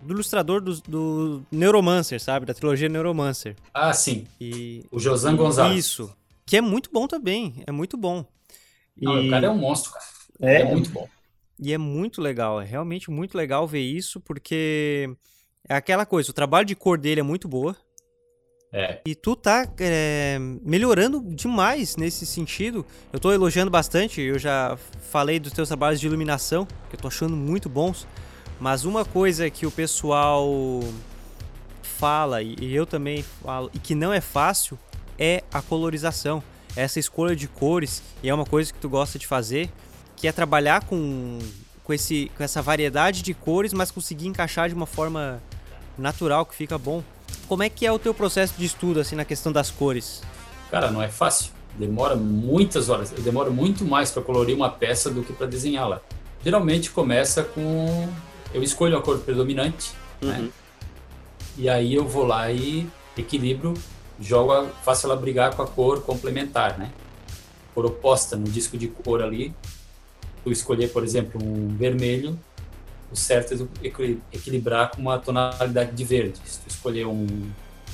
[0.00, 2.46] do ilustrador do, do Neuromancer, sabe?
[2.46, 3.54] Da trilogia Neuromancer.
[3.72, 4.26] Ah, sim.
[4.40, 5.78] E, o Josan Gonzalez.
[5.78, 6.14] Isso.
[6.46, 8.24] Que é muito bom também, é muito bom.
[8.96, 9.04] E...
[9.04, 10.04] Não, o cara é um monstro, cara.
[10.40, 11.08] É, é muito bom.
[11.58, 15.08] E é muito legal, é realmente muito legal ver isso, porque
[15.68, 17.76] é aquela coisa, o trabalho de cor dele é muito boa.
[18.76, 19.00] É.
[19.06, 22.84] E tu tá é, melhorando demais nesse sentido.
[23.12, 24.76] Eu tô elogiando bastante, eu já
[25.12, 28.04] falei dos teus trabalhos de iluminação, que eu tô achando muito bons.
[28.58, 30.50] Mas uma coisa que o pessoal
[31.82, 34.76] fala, e eu também falo, e que não é fácil,
[35.18, 36.42] é a colorização.
[36.76, 39.70] Essa escolha de cores, e é uma coisa que tu gosta de fazer,
[40.16, 41.38] que é trabalhar com,
[41.84, 45.40] com, esse, com essa variedade de cores, mas conseguir encaixar de uma forma
[45.96, 47.02] natural que fica bom.
[47.46, 50.22] Como é que é o teu processo de estudo assim na questão das cores?
[50.70, 51.52] Cara, não é fácil.
[51.78, 53.12] Demora muitas horas.
[53.12, 56.00] Eu demoro muito mais para colorir uma peça do que para desenhá-la.
[56.42, 58.08] Geralmente começa com
[58.52, 60.36] eu escolho a cor predominante, né?
[60.36, 60.42] uhum.
[60.44, 60.50] né?
[61.56, 63.74] E aí eu vou lá e equilibro
[64.20, 66.92] jogo, faço ela brigar com a cor complementar, né?
[67.74, 69.54] Cor oposta no disco de cor ali.
[70.42, 72.38] Tu escolher, por exemplo, um vermelho,
[73.10, 73.88] o certo é
[74.32, 76.38] equilibrar com uma tonalidade de verde.
[76.44, 77.26] Se tu escolher um,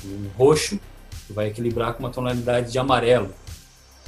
[0.03, 0.79] um roxo,
[1.27, 3.33] tu vai equilibrar com uma tonalidade de amarelo.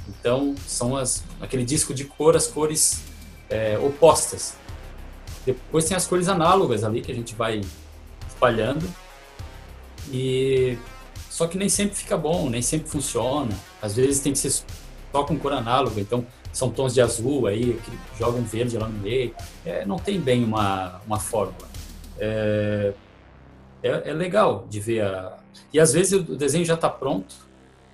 [0.08, 3.04] Então, são as, aquele disco de cor, as cores
[3.50, 4.56] é, opostas.
[5.46, 7.62] Depois tem as cores análogas ali que a gente vai
[8.28, 8.92] espalhando.
[10.12, 10.78] E
[11.34, 13.58] só que nem sempre fica bom, nem sempre funciona.
[13.82, 14.52] Às vezes tem que ser
[15.12, 19.00] só com cor análoga, então são tons de azul aí, que jogam verde lá no
[19.00, 19.34] meio.
[19.66, 21.68] É, não tem bem uma, uma fórmula.
[22.20, 22.94] É,
[23.82, 25.40] é, é, legal de ver a...
[25.74, 27.34] E às vezes o desenho já está pronto.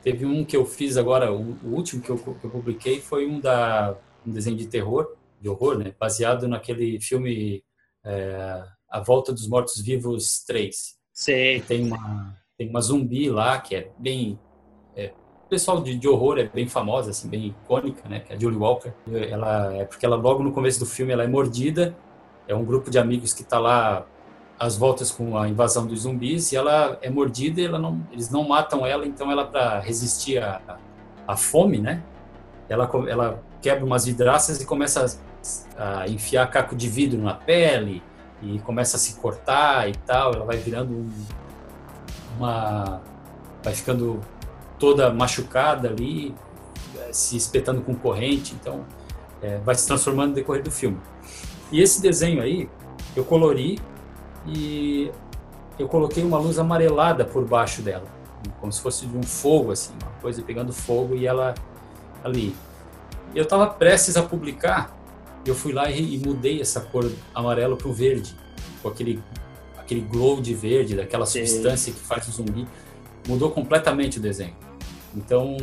[0.04, 3.26] Teve um que eu fiz agora, o, o último que eu, que eu, publiquei foi
[3.26, 3.96] um da
[4.28, 5.96] um desenho de terror, de horror, né?
[5.98, 7.64] Baseado naquele filme
[8.04, 11.00] é, A Volta dos Mortos Vivos 3.
[11.14, 11.64] Sim.
[11.66, 14.38] Tem uma, tem uma zumbi lá que é bem
[14.96, 15.14] é,
[15.46, 18.20] o pessoal de, de, horror é bem famosa, assim, bem icônica, né?
[18.20, 18.92] Que é a Julie Walker.
[19.12, 21.96] Ela é porque ela logo no começo do filme ela é mordida.
[22.48, 24.06] É um grupo de amigos que está lá
[24.60, 27.62] às voltas com a invasão dos zumbis e ela é mordida.
[27.62, 30.62] E ela não, eles não matam ela, então ela para resistir à,
[31.26, 32.04] à fome, né?
[32.68, 35.20] Ela ela quebra umas vidraças e começa
[35.78, 38.04] a, a enfiar caco de vidro na pele
[38.42, 40.34] e começa a se cortar e tal.
[40.34, 41.10] Ela vai virando um,
[42.40, 43.02] uma
[43.62, 44.22] vai ficando
[44.80, 46.34] toda machucada ali,
[46.98, 48.86] eh, se espetando com corrente, então
[49.42, 50.98] é, vai se transformando no decorrer do filme.
[51.72, 52.70] E esse desenho aí,
[53.16, 53.78] eu colori
[54.48, 55.12] e
[55.78, 58.06] eu coloquei uma luz amarelada por baixo dela,
[58.60, 61.54] como se fosse de um fogo, assim, uma coisa pegando fogo e ela
[62.24, 62.56] ali.
[63.36, 64.98] Eu estava prestes a publicar,
[65.46, 68.36] eu fui lá e, e mudei essa cor amarelo para o verde,
[68.82, 69.22] com aquele
[69.90, 71.46] aquele glow de verde, daquela Sim.
[71.46, 72.68] substância que faz o zumbi,
[73.28, 74.56] mudou completamente o desenho.
[75.16, 75.58] Então,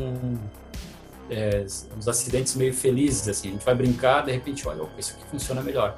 [1.31, 1.65] é,
[1.97, 3.49] uns acidentes meio felizes, assim.
[3.49, 5.97] A gente vai brincar, de repente, olha, isso aqui funciona melhor.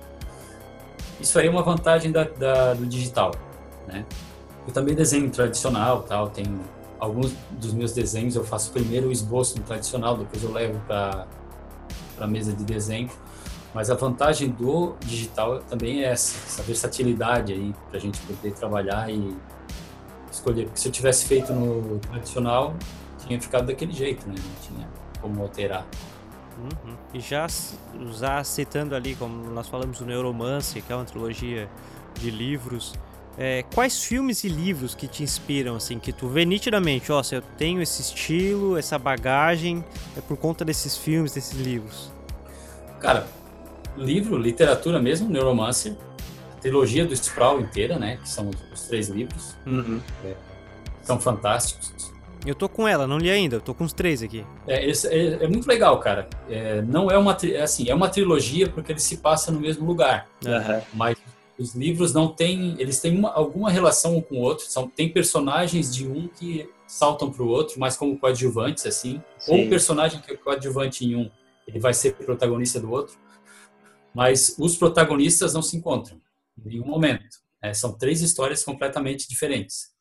[1.19, 3.33] Isso aí é uma vantagem da, da, do digital,
[3.87, 4.05] né?
[4.67, 6.29] Eu também desenho tradicional, tal.
[6.29, 6.45] Tem
[7.01, 11.27] alguns dos meus desenhos eu faço primeiro o esboço no tradicional, depois eu levo para
[12.21, 13.09] a mesa de desenho.
[13.75, 18.53] Mas a vantagem do digital também é essa, essa versatilidade aí para a gente poder
[18.53, 19.37] trabalhar e
[20.31, 20.65] escolher.
[20.65, 22.75] Porque se eu tivesse feito no tradicional,
[23.27, 24.35] tinha ficado daquele jeito, né?
[24.37, 24.89] Não tinha
[25.21, 25.87] como alterar.
[26.59, 26.97] Uhum.
[27.15, 27.47] E já,
[28.19, 31.69] já citando ali, como nós falamos, o Neuromancer, que é uma trilogia
[32.15, 32.95] de livros,
[33.37, 37.37] é, quais filmes e livros que te inspiram, assim, que tu vê nitidamente, ó, se
[37.37, 39.85] eu tenho esse estilo, essa bagagem,
[40.17, 42.11] é por conta desses filmes, desses livros?
[42.99, 43.29] Cara,
[43.99, 45.95] livro, literatura mesmo, Neuromancer,
[46.61, 50.01] trilogia do Sproul inteira, né, que são os três livros, uhum.
[50.25, 50.35] é,
[51.03, 52.13] são fantásticos.
[52.47, 54.45] Eu tô com ela, não li ainda, eu tô com os três aqui.
[54.67, 56.29] É, é, é muito legal, cara.
[56.49, 59.85] É, não é uma é assim, é uma trilogia porque ele se passa no mesmo
[59.85, 60.29] lugar.
[60.45, 60.81] Uhum.
[60.95, 61.19] Mas
[61.59, 64.65] os livros não têm, eles têm uma, alguma relação um com o outro.
[64.67, 69.21] São, tem personagens de um que saltam para o outro, mas como coadjuvantes, assim.
[69.39, 69.53] Sim.
[69.53, 71.29] Ou o personagem que é coadjuvante em um,
[71.67, 73.17] ele vai ser protagonista do outro.
[74.15, 76.21] Mas os protagonistas não se encontram
[76.59, 77.39] em nenhum momento.
[77.63, 79.93] É, são três histórias completamente diferentes.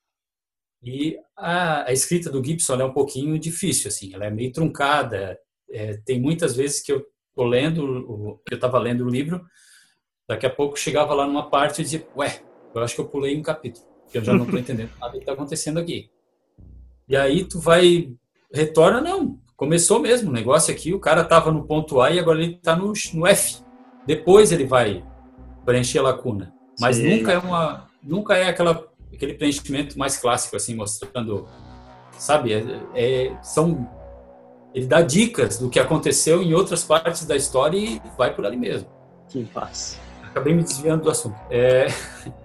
[0.81, 5.37] E a, a, escrita do Gibson é um pouquinho difícil, assim, ela é meio truncada.
[5.69, 9.45] É, tem muitas vezes que eu tô lendo, o, eu estava lendo o livro,
[10.27, 12.41] daqui a pouco chegava lá numa parte e dizia, ué,
[12.73, 15.19] eu acho que eu pulei um capítulo, porque eu já não estou entendendo nada que
[15.19, 16.09] está acontecendo aqui.
[17.07, 18.13] E aí tu vai,
[18.53, 22.41] retorna, não, começou mesmo o negócio aqui, o cara estava no ponto A e agora
[22.41, 23.66] ele está no, no F.
[24.07, 25.03] Depois ele vai
[25.65, 26.53] preencher a lacuna.
[26.79, 27.17] Mas Sim.
[27.17, 31.47] nunca é uma, nunca é aquela aquele preenchimento mais clássico, assim, mostrando,
[32.11, 33.89] sabe, é, é, são,
[34.73, 38.57] ele dá dicas do que aconteceu em outras partes da história e vai por ali
[38.57, 38.87] mesmo.
[39.29, 39.99] Que paz.
[40.23, 41.35] Acabei me desviando do assunto.
[41.49, 41.87] É,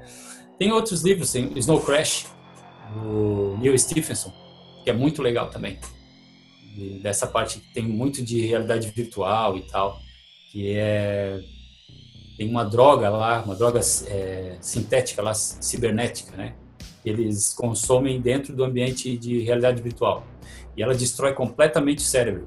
[0.58, 2.26] tem outros livros, tem Snow Crash,
[2.94, 4.32] do Neil Stephenson,
[4.82, 5.78] que é muito legal também.
[6.76, 9.98] E dessa parte que tem muito de realidade virtual e tal,
[10.50, 11.38] que é
[12.36, 16.54] tem uma droga lá, uma droga é, sintética lá, cibernética, né?
[17.04, 20.24] Eles consomem dentro do ambiente de realidade virtual.
[20.76, 22.46] E ela destrói completamente o cérebro.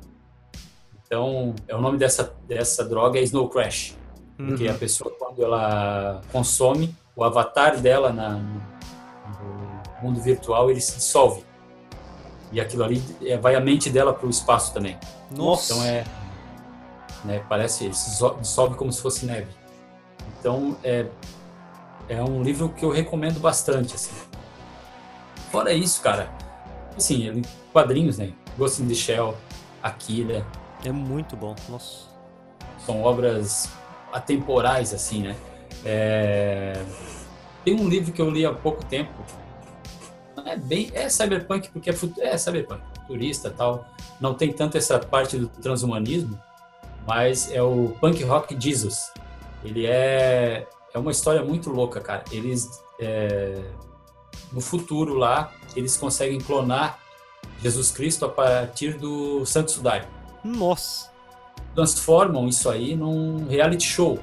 [1.06, 3.96] Então, é o nome dessa, dessa droga é Snow Crash.
[4.38, 4.72] Porque uhum.
[4.72, 11.44] a pessoa, quando ela consome, o avatar dela na, no mundo virtual, ele se dissolve.
[12.52, 14.98] E aquilo ali é, vai a mente dela para o espaço também.
[15.36, 15.74] Nossa!
[15.74, 16.04] Então é.
[17.24, 19.48] Né, parece, ele se dissolve como se fosse neve.
[20.46, 21.08] Então, é,
[22.08, 24.14] é um livro que eu recomendo bastante, assim.
[25.50, 26.30] Fora isso, cara,
[26.96, 27.42] assim,
[27.74, 28.32] quadrinhos, né?
[28.56, 29.36] Ghost in the Shell,
[29.82, 30.46] Akira.
[30.84, 32.06] É muito bom, nossa.
[32.86, 33.72] São obras
[34.14, 35.36] atemporais, assim, né?
[35.84, 36.80] É...
[37.64, 39.14] Tem um livro que eu li há pouco tempo.
[40.46, 43.84] É bem, é cyberpunk porque é, é cyberpunk, turista tal.
[44.22, 46.40] Não tem tanto essa parte do transhumanismo,
[47.08, 49.12] mas é o Punk Rock Jesus
[49.66, 52.24] ele é, é uma história muito louca, cara.
[52.32, 53.62] Eles, é,
[54.52, 57.00] no futuro lá, eles conseguem clonar
[57.62, 60.08] Jesus Cristo a partir do Santo Sudário.
[60.44, 61.12] Nossa!
[61.74, 64.20] Transformam isso aí num reality show.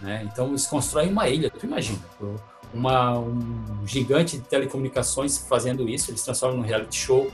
[0.00, 0.28] Né?
[0.30, 1.98] Então eles constroem uma ilha, tu imagina.
[2.74, 7.30] Uma, um gigante de telecomunicações fazendo isso, eles transformam num reality show.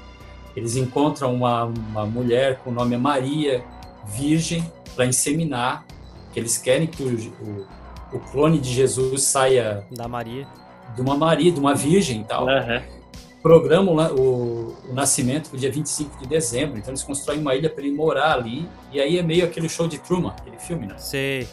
[0.55, 3.64] Eles encontram uma, uma mulher com o nome Maria,
[4.07, 5.85] virgem, para inseminar,
[6.33, 7.09] que eles querem que o,
[7.45, 7.66] o,
[8.16, 10.47] o, clone de Jesus saia da Maria,
[10.95, 12.47] de uma Maria, de uma virgem e tal.
[12.47, 13.03] Uhum
[13.42, 16.79] programam o, o nascimento para o dia 25 de dezembro.
[16.79, 18.68] Então eles constroem uma ilha para ele morar ali.
[18.92, 20.97] E aí é meio aquele show de Truman, aquele filme, né?
[20.97, 21.49] Sei.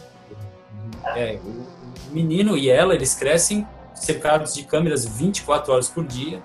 [1.16, 6.42] É, o, menino e ela, eles crescem cercados de câmeras 24 horas por dia.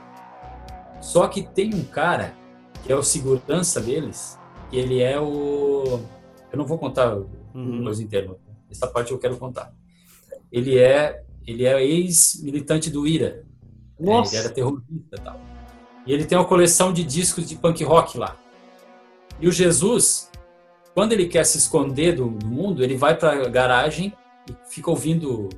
[0.99, 2.33] Só que tem um cara
[2.83, 6.01] que é o segurança deles, que ele é o.
[6.51, 7.17] Eu não vou contar
[7.55, 7.83] uhum.
[7.83, 8.37] meus internos.
[8.69, 9.73] Essa parte eu quero contar.
[10.51, 13.43] Ele é, ele é ex-militante do IRA,
[13.99, 14.35] nossa.
[14.35, 15.39] É, ele era terrorista e tal.
[16.05, 18.35] E ele tem uma coleção de discos de punk rock lá.
[19.39, 20.29] E o Jesus,
[20.93, 24.13] quando ele quer se esconder do, do mundo, ele vai para a garagem
[24.49, 25.49] e fica ouvindo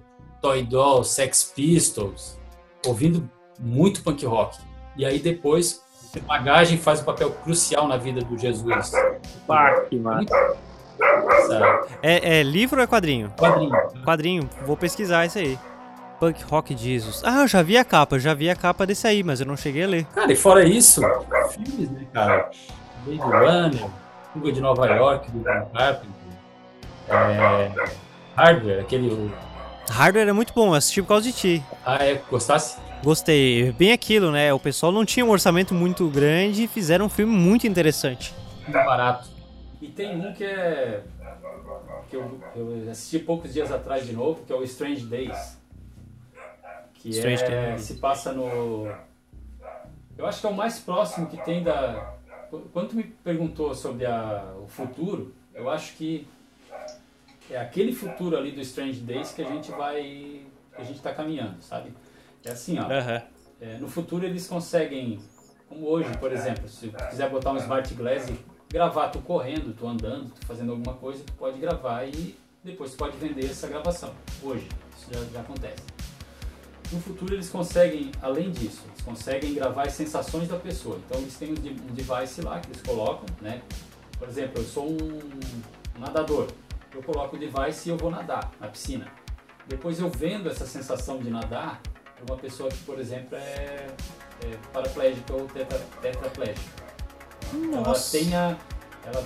[0.42, 2.40] Toy Doll, Sex Pistols,
[2.86, 3.30] ouvindo
[3.60, 4.58] muito punk rock.
[4.96, 5.84] E aí depois
[6.16, 8.92] a bagagem faz um papel crucial na vida do Jesus.
[9.46, 10.58] Pá, que massa.
[12.02, 13.32] É, é livro ou é quadrinho?
[13.38, 13.72] Quadrinho.
[14.04, 14.50] Quadrinho.
[14.66, 15.58] Vou pesquisar isso aí.
[16.20, 17.22] Punk Rock Jesus.
[17.24, 19.56] Ah, eu já vi a capa, já vi a capa desse aí, mas eu não
[19.56, 20.06] cheguei a ler.
[20.06, 21.02] Cara, e fora isso,
[21.52, 22.50] filmes, né, cara?
[23.06, 23.86] Blade Runner,
[24.34, 26.10] Fuga de Nova York, do John Carpenter,
[27.10, 27.72] é,
[28.36, 29.32] Hardware, aquele...
[29.90, 31.64] Hardware é muito bom, eu assisti por causa de ti.
[31.86, 32.22] Ah, é?
[32.30, 32.78] Gostasse?
[33.04, 33.72] Gostei.
[33.74, 34.52] Bem aquilo, né?
[34.54, 38.34] O pessoal não tinha um orçamento muito grande e fizeram um filme muito interessante.
[38.64, 39.37] Muito barato.
[39.82, 41.04] E tem um que é...
[42.10, 45.58] que eu, eu assisti poucos dias atrás de novo, que é o Strange Days
[47.00, 48.92] que Strange é, se passa no...
[50.18, 52.16] Eu acho que é o mais próximo que tem da...
[52.74, 56.28] Quando tu me perguntou sobre a, o futuro, eu acho que
[57.50, 60.02] é aquele futuro ali do Strange Days que a gente vai...
[60.76, 61.94] que a gente está caminhando, sabe?
[62.44, 62.84] É assim, ó.
[62.84, 63.22] Uhum.
[63.60, 65.20] É, no futuro eles conseguem,
[65.68, 69.88] como hoje, por exemplo, se quiser botar um Smart Glass e gravar tu correndo, tu
[69.88, 74.14] andando, tu fazendo alguma coisa, tu pode gravar e depois tu pode vender essa gravação.
[74.44, 75.84] Hoje, isso já, já acontece.
[76.92, 81.00] No futuro eles conseguem, além disso, eles conseguem gravar as sensações da pessoa.
[81.06, 83.62] Então eles têm um device lá que eles colocam, né?
[84.18, 85.20] Por exemplo, eu sou um
[86.00, 86.48] nadador.
[86.94, 89.08] Eu coloco o device e eu vou nadar na piscina.
[89.68, 91.82] Depois eu vendo essa sensação de nadar
[92.16, 93.88] para uma pessoa que, por exemplo, é,
[94.44, 96.77] é paraplégica ou tetra, tetraplégica.
[97.74, 98.58] Ela tem a,
[99.06, 99.24] ela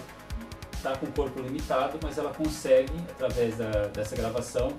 [0.81, 4.73] está com o corpo limitado, mas ela consegue, através da, dessa gravação,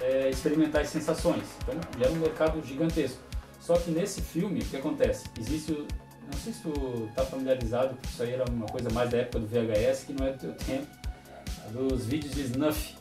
[0.00, 1.42] é, experimentar as sensações.
[1.62, 3.18] Então, era um mercado gigantesco.
[3.60, 5.26] Só que nesse filme, o que acontece?
[5.38, 9.18] Existe, não sei se tu está familiarizado, porque isso aí era uma coisa mais da
[9.18, 10.86] época do VHS, que não é do teu tempo,
[11.72, 12.94] dos vídeos de Snuff.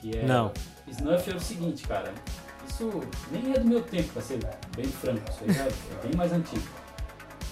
[0.00, 0.52] Que é, não.
[0.86, 2.12] Snuff era o seguinte, cara,
[2.68, 2.90] isso
[3.30, 4.38] nem é do meu tempo, para ser
[4.76, 6.81] bem franco, isso aí é bem mais antigo.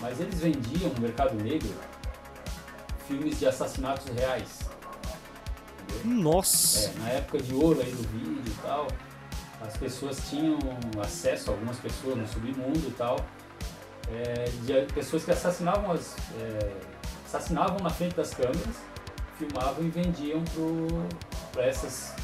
[0.00, 1.74] Mas eles vendiam no mercado negro
[3.06, 4.60] filmes de assassinatos reais.
[6.04, 6.88] Nossa!
[6.88, 8.86] É, na época de ouro aí do vídeo e tal,
[9.60, 10.58] as pessoas tinham
[11.02, 13.16] acesso, algumas pessoas no submundo e tal,
[14.12, 16.72] é, de pessoas que assassinavam, as, é,
[17.26, 18.76] assassinavam na frente das câmeras,
[19.38, 20.42] filmavam e vendiam
[21.52, 22.14] para esses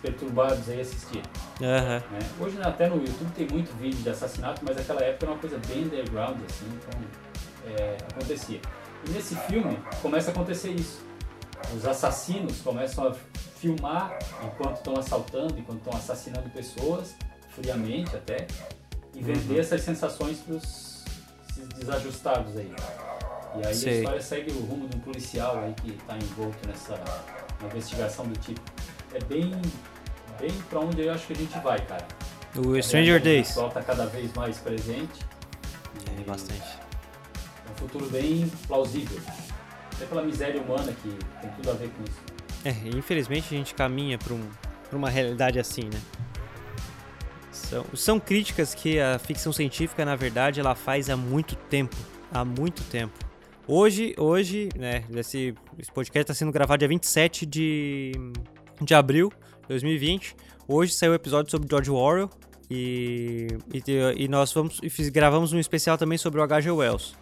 [0.00, 1.22] perturbados aí assistirem.
[1.60, 1.66] Uhum.
[1.66, 2.18] Né?
[2.40, 5.58] Hoje até no YouTube tem muito vídeo de assassinato, mas aquela época era uma coisa
[5.68, 7.00] bem underground, assim, então
[7.66, 8.60] é, acontecia.
[9.06, 11.10] E nesse filme começa a acontecer isso
[11.74, 13.14] os assassinos começam a
[13.56, 17.14] filmar enquanto estão assaltando, enquanto estão assassinando pessoas,
[17.50, 18.46] friamente até,
[19.14, 19.60] e vender uhum.
[19.60, 21.04] essas sensações para os
[21.76, 22.72] desajustados aí.
[23.56, 23.92] E aí Sei.
[23.92, 26.94] a história segue o rumo de um policial aí que está envolto nessa
[27.64, 28.60] investigação do tipo.
[29.12, 29.50] É bem,
[30.40, 32.06] bem para onde eu acho que a gente vai, cara.
[32.56, 33.46] O Stranger Days.
[33.46, 35.20] O pessoal está cada vez mais presente.
[36.18, 36.60] É, bastante.
[36.60, 39.20] É um futuro bem plausível
[39.94, 41.08] até pela miséria humana que
[41.40, 42.20] tem tudo a ver com isso.
[42.64, 44.48] É, infelizmente a gente caminha para um,
[44.92, 46.00] uma realidade assim, né?
[47.52, 51.96] São, são críticas que a ficção científica, na verdade, ela faz há muito tempo.
[52.32, 53.12] Há muito tempo.
[53.66, 58.12] Hoje, hoje, né, esse, esse podcast está sendo gravado dia 27 de,
[58.80, 59.32] de abril
[59.70, 60.36] 2020.
[60.66, 62.30] Hoje saiu o um episódio sobre George Orwell
[62.70, 63.82] e, e,
[64.16, 66.70] e nós vamos, e fiz, gravamos um especial também sobre o H.G.
[66.70, 67.14] Wells.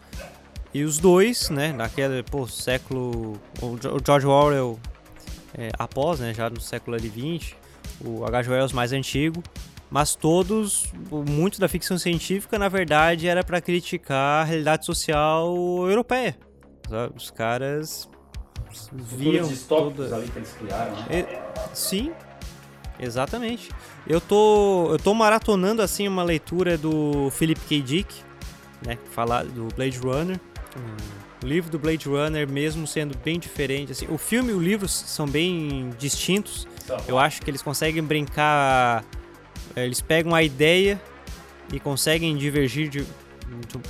[0.73, 3.41] E os dois, né, naquele pô, século.
[3.63, 4.79] O George Orwell
[5.57, 7.55] é, após, né, já no século XX,
[8.05, 8.51] o H.G.
[8.51, 9.43] Wells mais antigo,
[9.91, 15.57] mas todos, muito da ficção científica, na verdade, era para criticar a realidade social
[15.89, 16.37] europeia.
[17.15, 18.09] Os caras
[18.93, 20.15] viam toda...
[20.15, 21.07] ali que eles criaram, né?
[21.11, 21.43] É,
[21.73, 22.13] sim,
[22.99, 23.71] exatamente.
[24.07, 27.83] Eu tô, eu tô maratonando assim uma leitura do Philip K.
[27.83, 28.15] Dick,
[28.85, 30.39] né, falar do Blade Runner.
[31.43, 34.89] O livro do Blade Runner, mesmo sendo bem diferente, assim, o filme e o livro
[34.89, 36.67] são bem distintos.
[37.07, 39.05] Eu acho que eles conseguem brincar,
[39.77, 41.01] eh, eles pegam a ideia
[41.73, 43.07] e conseguem divergir de,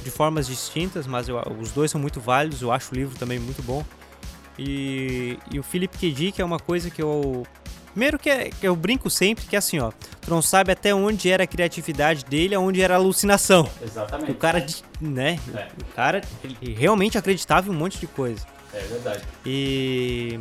[0.04, 2.61] de formas distintas, mas eu, os dois são muito válidos.
[2.61, 3.84] Eu acho o livro também muito bom.
[4.59, 6.12] E, e o Philip K.
[6.12, 7.46] Dick é uma coisa que eu
[7.99, 9.90] Primeiro que, é, eu brinco sempre que é assim, ó.
[10.20, 13.68] Tu não sabe até onde era a criatividade dele, aonde era a alucinação.
[13.82, 14.30] Exatamente.
[14.30, 14.64] O cara,
[15.01, 15.40] né?
[15.53, 15.66] É.
[15.82, 18.46] O cara ele realmente acreditava em um monte de coisa.
[18.72, 19.24] É verdade.
[19.44, 20.38] E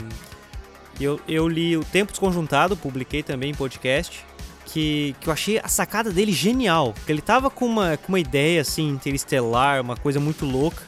[1.01, 4.23] eu, eu li O Tempo Desconjuntado, publiquei também em podcast.
[4.67, 6.93] Que, que eu achei a sacada dele genial.
[7.07, 10.83] Que ele tava com uma, com uma ideia assim, interestelar, uma coisa muito louca.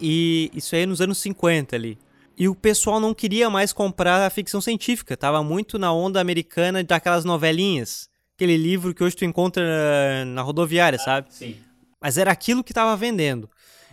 [0.00, 1.98] E isso aí nos anos 50 ali.
[2.36, 6.82] E o pessoal não queria mais comprar a ficção científica, tava muito na onda americana
[6.82, 8.08] daquelas novelinhas.
[8.36, 11.28] Aquele livro que hoje tu encontra na, na rodoviária, ah, sabe?
[11.30, 11.56] Sim.
[12.00, 13.48] Mas era aquilo que tava vendendo.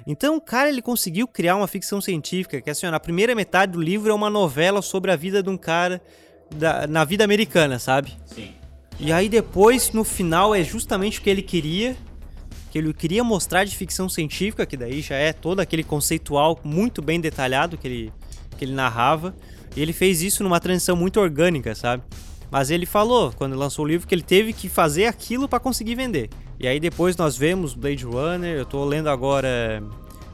[0.07, 3.73] Então o cara ele conseguiu criar uma ficção científica que assim, ó, na primeira metade
[3.73, 6.01] do livro é uma novela sobre a vida de um cara
[6.55, 8.17] da, na vida americana, sabe?
[8.25, 8.51] Sim.
[8.99, 11.95] E aí depois, no final, é justamente o que ele queria,
[12.71, 17.01] que ele queria mostrar de ficção científica, que daí já é todo aquele conceitual muito
[17.01, 18.13] bem detalhado que ele,
[18.61, 19.35] que ele narrava.
[19.75, 22.03] E ele fez isso numa transição muito orgânica, sabe?
[22.51, 25.95] Mas ele falou, quando lançou o livro, que ele teve que fazer aquilo para conseguir
[25.95, 26.29] vender.
[26.59, 29.81] E aí depois nós vemos Blade Runner, eu tô lendo agora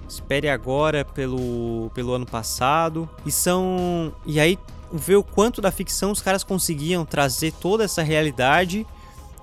[0.10, 3.10] Espere Agora pelo, pelo ano passado.
[3.26, 4.14] E são.
[4.26, 4.58] E aí
[4.92, 8.86] ver o quanto da ficção os caras conseguiam trazer toda essa realidade,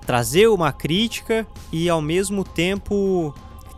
[0.05, 3.33] trazer uma crítica e ao mesmo tempo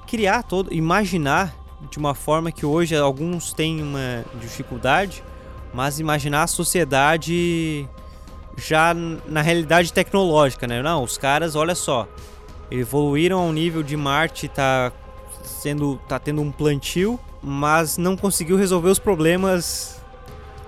[0.07, 1.53] criar todo, imaginar
[1.89, 5.23] de uma forma que hoje alguns têm uma dificuldade,
[5.73, 7.88] mas imaginar a sociedade
[8.57, 10.82] já na realidade tecnológica, né?
[10.82, 12.07] Não, os caras, olha só,
[12.71, 14.91] evoluíram ao nível de Marte, tá
[15.43, 20.01] sendo tá tendo um plantio, mas não conseguiu resolver os problemas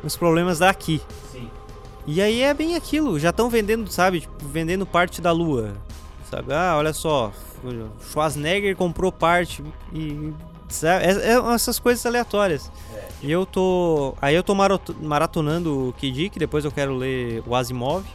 [0.03, 1.01] os problemas daqui.
[1.31, 1.49] Sim.
[2.05, 5.73] E aí é bem aquilo, já estão vendendo, sabe, tipo, vendendo parte da lua.
[6.29, 6.53] Sabe?
[6.53, 7.31] Ah, olha só,
[8.11, 10.31] Schwarzenegger comprou parte e
[10.69, 11.05] Sabe?
[11.05, 12.71] É, é essas coisas aleatórias.
[12.95, 13.07] É.
[13.23, 14.15] E eu tô.
[14.21, 18.05] Aí eu tô maratonando o Kid, que depois eu quero ler o Asimov.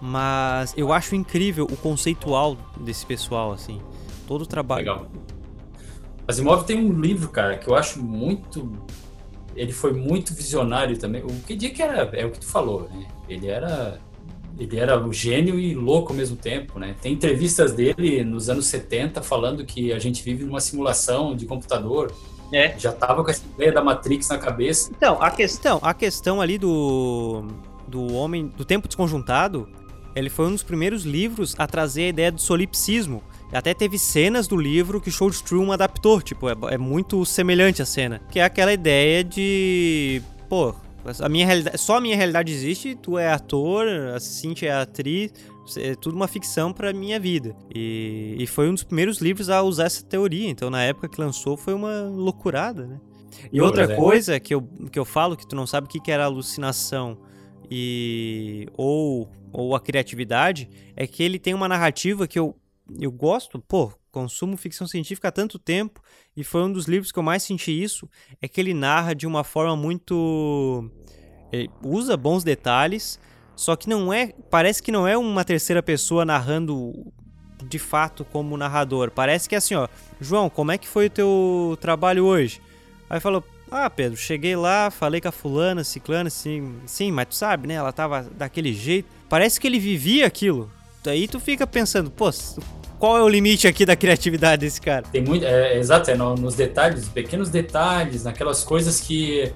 [0.00, 3.80] Mas eu acho incrível o conceitual desse pessoal, assim.
[4.26, 4.80] Todo o trabalho.
[4.80, 5.06] Legal.
[6.26, 8.72] Asimov tem um livro, cara, que eu acho muito.
[9.56, 11.22] Ele foi muito visionário também.
[11.22, 12.02] O Kid era.
[12.16, 13.08] É o que tu falou, né?
[13.28, 14.00] Ele era
[14.58, 16.96] ele era o gênio e louco ao mesmo tempo, né?
[17.00, 22.12] Tem entrevistas dele nos anos 70 falando que a gente vive numa simulação de computador.
[22.52, 22.78] É.
[22.78, 24.90] Já tava com essa ideia da Matrix na cabeça.
[24.96, 27.44] Então, a questão, a questão ali do
[27.88, 29.66] do homem do tempo desconjuntado,
[30.14, 33.22] ele foi um dos primeiros livros a trazer a ideia do solipsismo.
[33.50, 37.86] Até teve cenas do livro que Show Truman adaptou, tipo, é, é muito semelhante a
[37.86, 40.74] cena, que é aquela ideia de, pô,
[41.20, 45.32] a minha realidade, só a minha realidade existe, tu é ator, a Cintia é atriz,
[45.76, 47.56] é tudo uma ficção para minha vida.
[47.74, 51.20] E, e foi um dos primeiros livros a usar essa teoria, então na época que
[51.20, 53.00] lançou foi uma loucurada, né?
[53.52, 53.94] E outra é.
[53.94, 57.18] coisa que eu, que eu falo que tu não sabe o que, que era alucinação
[57.70, 62.56] e ou, ou a criatividade é que ele tem uma narrativa que eu,
[62.98, 66.00] eu gosto, pô, consumo ficção científica há tanto tempo
[66.36, 68.08] e foi um dos livros que eu mais senti isso,
[68.40, 70.90] é que ele narra de uma forma muito
[71.52, 73.18] ele usa bons detalhes,
[73.56, 76.92] só que não é, parece que não é uma terceira pessoa narrando
[77.64, 79.10] de fato como narrador.
[79.10, 79.88] Parece que é assim, ó,
[80.20, 82.60] João, como é que foi o teu trabalho hoje?
[83.10, 87.34] Aí falou: "Ah, Pedro, cheguei lá, falei com a fulana, ciclana, sim, sim, mas tu
[87.34, 87.74] sabe, né?
[87.74, 89.08] Ela tava daquele jeito.
[89.28, 90.70] Parece que ele vivia aquilo.
[91.02, 92.30] Daí tu fica pensando, pô,
[92.98, 95.02] qual é o limite aqui da criatividade desse cara?
[95.10, 99.52] Tem muito, é, exato, é no, nos detalhes, pequenos detalhes, naquelas coisas que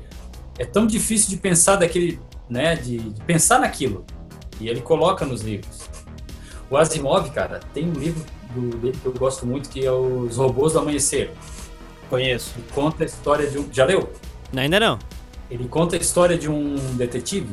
[0.59, 4.05] é tão difícil de pensar daquele, né, de, de pensar naquilo.
[4.61, 5.89] E ele coloca nos livros.
[6.71, 8.25] O Asimov, cara, tem um livro
[8.55, 11.31] do, dele que eu gosto muito que é Os Robôs do Amanhecer.
[12.09, 12.53] Conheço.
[12.57, 13.69] Ele conta a história de um.
[13.73, 14.13] Já leu?
[14.55, 14.99] Ainda não.
[15.51, 17.53] Ele conta a história de um detetive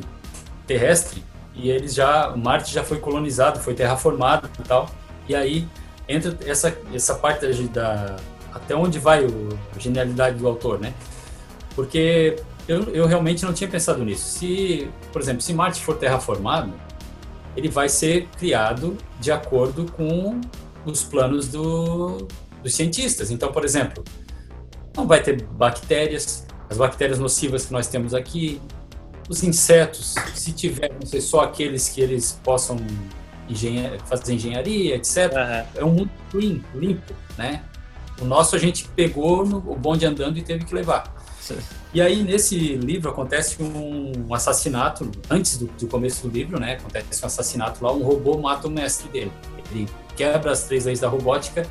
[0.66, 1.24] terrestre
[1.54, 2.34] e eles já.
[2.36, 4.88] Marte já foi colonizado, foi terraformado e tal.
[5.28, 5.68] E aí
[6.08, 8.16] entra essa, essa parte da.
[8.52, 10.92] Até onde vai o, a genialidade do autor, né?
[11.74, 14.38] Porque eu, eu realmente não tinha pensado nisso.
[14.38, 16.72] Se, por exemplo, se Marte for terraformado,
[17.56, 20.40] ele vai ser criado de acordo com
[20.84, 22.26] os planos do,
[22.62, 23.30] dos cientistas.
[23.30, 24.04] Então, por exemplo,
[24.96, 28.60] não vai ter bactérias, as bactérias nocivas que nós temos aqui,
[29.28, 32.76] os insetos, se tiver, não sei, só aqueles que eles possam
[33.50, 35.16] engenhar, fazer engenharia, etc.
[35.16, 35.80] Uhum.
[35.80, 37.62] É um mundo clean, limpo, né?
[38.20, 41.12] O nosso a gente pegou no o bonde andando e teve que levar.
[41.40, 41.56] Sim.
[41.92, 46.74] E aí, nesse livro, acontece um assassinato, antes do, do, começo do livro, né?
[46.74, 49.32] Acontece um assassinato lá, um robô mata o mestre dele.
[49.72, 51.66] Ele quebra as três leis da robótica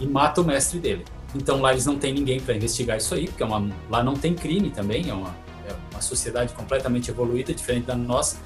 [0.00, 1.04] e mata o mestre dele.
[1.34, 4.14] Então lá eles não têm ninguém para investigar isso aí, porque é uma, lá não
[4.14, 5.34] tem crime também, é uma,
[5.68, 8.36] é uma sociedade completamente evoluída, diferente da nossa.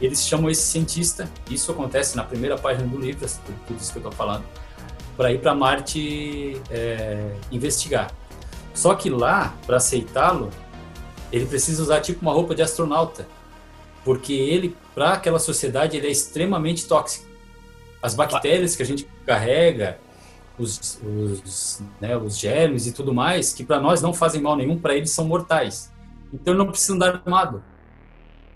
[0.00, 3.26] Eles chamam esse cientista, isso acontece na primeira página do livro,
[3.66, 4.44] tudo isso que eu estou falando,
[5.16, 8.12] para ir para Marte é, investigar.
[8.72, 10.50] Só que lá, para aceitá-lo,
[11.32, 13.26] ele precisa usar tipo uma roupa de astronauta,
[14.04, 17.26] porque ele, para aquela sociedade, ele é extremamente tóxico.
[18.00, 19.98] As bactérias que a gente carrega,
[20.56, 24.78] os, os, né, os germes e tudo mais, que para nós não fazem mal nenhum,
[24.78, 25.92] para eles são mortais.
[26.32, 27.62] Então ele não precisa andar armado.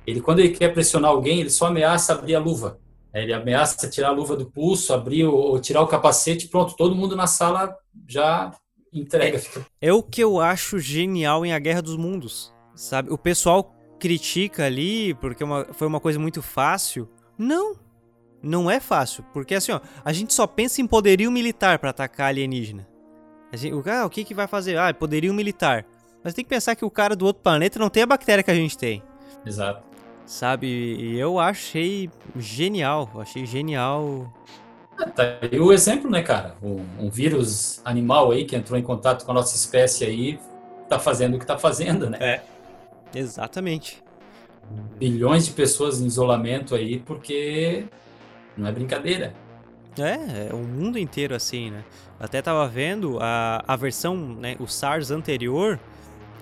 [0.07, 2.79] Ele, quando ele quer pressionar alguém, ele só ameaça abrir a luva.
[3.15, 7.15] Ele ameaça tirar a luva do pulso, abrir ou tirar o capacete, pronto, todo mundo
[7.15, 7.77] na sala
[8.09, 8.51] já
[8.93, 9.41] entrega.
[9.81, 13.13] É, é o que eu acho genial em A Guerra dos Mundos, sabe?
[13.13, 17.09] O pessoal critica ali porque uma, foi uma coisa muito fácil.
[17.37, 17.77] Não,
[18.43, 22.29] não é fácil, porque assim, ó, a gente só pensa em poderio militar para atacar
[22.29, 22.89] alienígena.
[23.53, 24.79] Gente, o, ah, o que, que vai fazer?
[24.79, 25.85] Ah, poderio militar.
[26.25, 28.51] Mas tem que pensar que o cara do outro planeta não tem a bactéria que
[28.51, 29.03] a gente tem.
[29.45, 29.92] Exato.
[30.33, 30.67] Sabe?
[30.67, 32.09] E eu achei
[32.39, 33.11] genial.
[33.17, 34.33] Achei genial.
[34.99, 36.57] É, tá aí o exemplo, né, cara?
[36.63, 40.41] Um, um, vírus animal aí que entrou em contato com a nossa espécie aí
[40.89, 42.17] tá fazendo o que tá fazendo, né?
[42.19, 42.43] É.
[43.15, 44.03] Exatamente.
[44.97, 47.85] Bilhões de pessoas em isolamento aí porque
[48.57, 49.35] não é brincadeira.
[49.99, 51.85] É, é o mundo inteiro assim, né?
[52.19, 55.79] Até tava vendo a, a versão, né, o SARS anterior,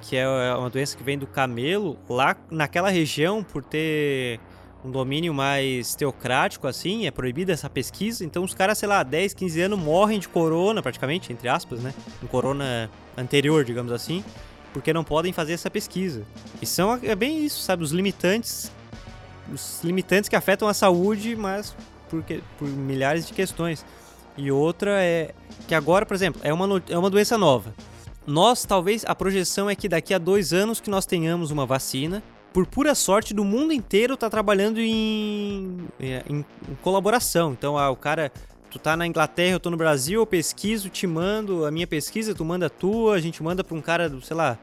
[0.01, 4.41] que é, é uma doença que vem do camelo, lá naquela região, por ter
[4.85, 8.25] um domínio mais teocrático, assim, é proibida essa pesquisa.
[8.25, 11.93] Então os caras, sei lá, 10, 15 anos morrem de corona, praticamente, entre aspas, né?
[12.23, 14.25] Um corona anterior, digamos assim,
[14.73, 16.25] porque não podem fazer essa pesquisa.
[16.63, 17.83] E são é bem isso, sabe?
[17.83, 18.73] Os limitantes.
[19.53, 21.77] Os limitantes que afetam a saúde, mas
[22.09, 22.25] por,
[22.59, 23.85] por milhares de questões.
[24.37, 25.35] E outra é
[25.69, 27.75] que agora, por exemplo, é uma, é uma doença nova.
[28.31, 32.23] Nós, talvez, a projeção é que daqui a dois anos que nós tenhamos uma vacina.
[32.53, 36.45] Por pura sorte, do mundo inteiro tá trabalhando em, em, em
[36.81, 37.51] colaboração.
[37.53, 38.31] Então, ah, o cara
[38.71, 42.33] tu tá na Inglaterra, eu tô no Brasil, eu pesquiso, te mando a minha pesquisa,
[42.33, 44.57] tu manda a tua, a gente manda pra um cara do, sei lá,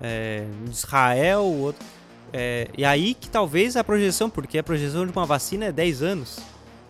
[0.00, 1.84] é, Israel, outro.
[2.32, 6.02] É, e aí que talvez a projeção, porque a projeção de uma vacina é 10
[6.02, 6.38] anos.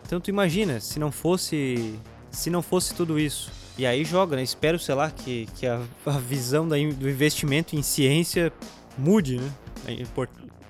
[0.04, 1.98] Então tu imagina, se não fosse.
[2.30, 3.50] Se não fosse tudo isso.
[3.78, 4.42] E aí joga, né?
[4.42, 8.52] Espero, sei lá, que, que a, a visão da, do investimento em ciência
[8.98, 9.52] mude, né?
[9.86, 9.92] É,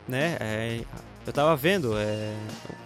[0.07, 0.37] né?
[0.41, 0.81] É,
[1.27, 2.35] eu tava vendo, é,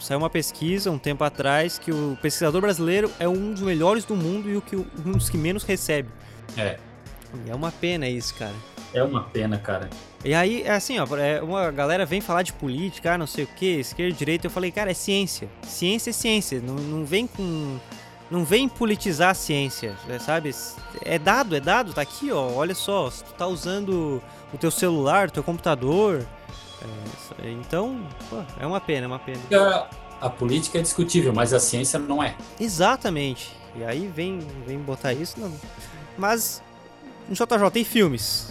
[0.01, 4.17] saiu uma pesquisa um tempo atrás que o pesquisador brasileiro é um dos melhores do
[4.17, 6.09] mundo e o que, um dos que menos recebe.
[6.57, 6.77] É.
[7.47, 8.55] E é uma pena isso, cara.
[8.93, 9.89] É uma pena, cara.
[10.25, 13.45] E aí, é assim, ó, é, uma galera vem falar de política, ah, não sei
[13.45, 15.49] o que, esquerda, direita, eu falei, cara, é ciência.
[15.63, 17.79] Ciência é ciência, não, não vem com...
[18.33, 20.55] Não vem politizar a ciência, é, sabe?
[21.03, 24.23] É dado, é dado, tá aqui, ó, olha só, se tu tá usando
[24.55, 26.27] o teu celular, o teu computador,
[27.43, 29.39] é, então, pô, é uma pena, é uma pena.
[29.53, 32.35] A, a política é discutível, mas a ciência não é.
[32.59, 33.55] Exatamente.
[33.77, 35.53] E aí vem, vem botar isso, não.
[36.17, 36.63] Mas,
[37.29, 38.49] no JJ tem filmes,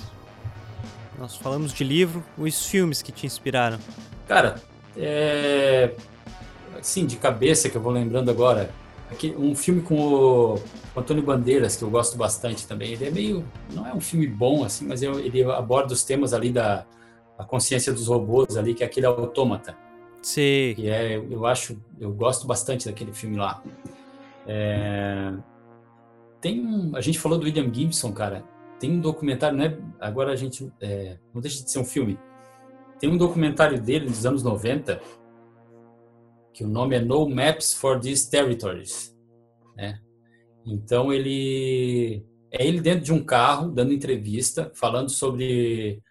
[1.17, 3.79] nós falamos de livro, os filmes que te inspiraram.
[4.27, 4.61] Cara,
[4.95, 5.89] é.
[6.79, 8.69] Assim, de cabeça que eu vou lembrando agora.
[9.37, 10.59] Um filme com o,
[10.95, 12.93] Antônio Bandeiras, que eu gosto bastante também.
[12.93, 13.45] Ele é meio.
[13.73, 16.85] Não é um filme bom, assim, mas ele aborda os temas ali da
[17.37, 19.75] a consciência dos robôs ali, que é aquele autômata.
[20.21, 20.73] Sim.
[20.75, 23.63] Que é, eu acho, eu gosto bastante daquele filme lá.
[24.45, 25.33] É,
[26.39, 28.43] tem um, a gente falou do William Gibson, cara.
[28.79, 29.77] Tem um documentário, né?
[29.99, 30.71] Agora a gente.
[30.79, 32.19] É, não deixa de ser um filme.
[32.99, 35.01] Tem um documentário dele dos anos 90,
[36.53, 39.15] que o nome é No Maps for These Territories.
[39.75, 39.99] Né?
[40.65, 42.25] Então ele.
[42.53, 46.01] É ele dentro de um carro, dando entrevista, falando sobre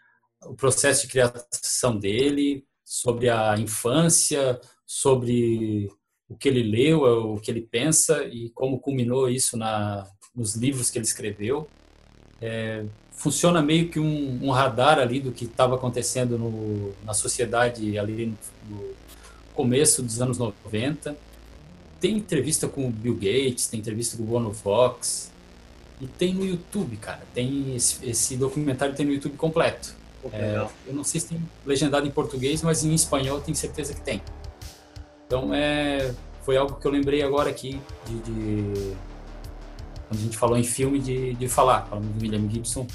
[0.43, 5.91] o processo de criação dele, sobre a infância, sobre
[6.27, 7.03] o que ele leu,
[7.35, 11.69] o que ele pensa e como culminou isso na, nos livros que ele escreveu
[12.41, 17.99] é, funciona meio que um, um, radar ali do que estava acontecendo no, na sociedade
[17.99, 18.35] ali
[18.69, 18.95] no,
[19.61, 21.15] começo dos anos 90.
[22.01, 25.31] Tem entrevista com o Bill Gates, tem entrevista com o Bono Fox,
[26.01, 27.21] e tem no YouTube, cara.
[27.35, 29.95] Tem esse, esse documentário tem no YouTube completo.
[30.33, 33.93] É, eu não sei se tem legendado em português, mas em espanhol eu tenho certeza
[33.93, 34.23] que tem.
[35.27, 38.97] Então é, foi algo que eu lembrei agora aqui de, de
[40.09, 42.87] quando a gente falou em filme de, de falar, falando do William Gibson.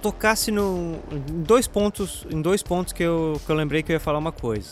[0.00, 3.94] Tocasse no, em dois pontos, em dois pontos que eu, que eu lembrei que eu
[3.94, 4.70] ia falar uma coisa.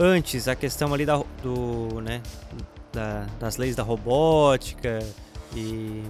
[0.00, 2.22] Antes, a questão ali da, do, né,
[2.92, 5.00] da, das leis da robótica
[5.54, 6.04] e,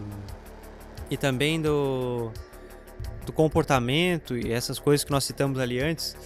[1.11, 2.31] e também do,
[3.25, 6.17] do comportamento e essas coisas que nós citamos ali antes,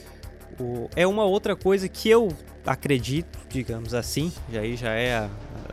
[0.59, 2.29] o, é uma outra coisa que eu
[2.67, 5.31] acredito, digamos assim, e aí já é a,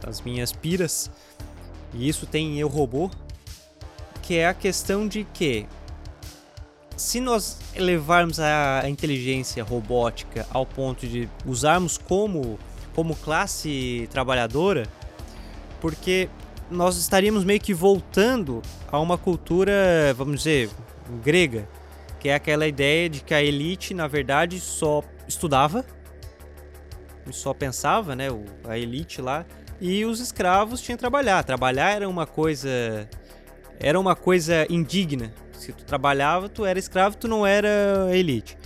[0.08, 1.10] as minhas piras,
[1.94, 3.10] e isso tem em Eu Robô,
[4.22, 5.66] que é a questão de que
[7.00, 12.60] se nós elevarmos a, inteligência robótica ao ponto de usarmos como,
[12.93, 14.86] como classe trabalhadora,
[15.80, 16.28] porque
[16.70, 20.70] nós estaríamos meio que voltando a uma cultura, vamos dizer,
[21.24, 21.70] grega,
[22.20, 25.86] que é aquela ideia de que a elite, na verdade, só estudava,
[27.32, 28.28] só pensava, né,
[28.68, 29.45] a elite lá,
[29.80, 31.41] e os escravos tinham que trabalhar.
[31.45, 33.08] Trabalhar era uma coisa
[33.80, 35.34] era uma coisa indigna.
[35.60, 37.70] Se tu trabalhava, tu era escravo, tu não era
[38.12, 38.57] elite.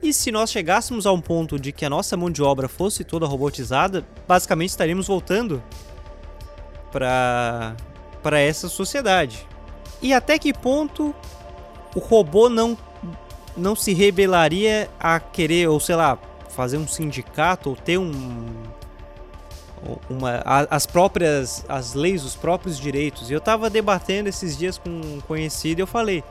[0.00, 3.02] E se nós chegássemos a um ponto de que a nossa mão de obra fosse
[3.02, 5.62] toda robotizada, basicamente estaríamos voltando
[6.92, 7.76] para
[8.22, 9.46] para essa sociedade.
[10.00, 11.14] E até que ponto
[11.94, 12.78] o robô não
[13.56, 16.18] não se rebelaria a querer ou sei lá,
[16.50, 18.46] fazer um sindicato ou ter um
[20.08, 23.30] uma, as próprias as leis, os próprios direitos.
[23.30, 26.22] E eu estava debatendo esses dias com um conhecido e eu falei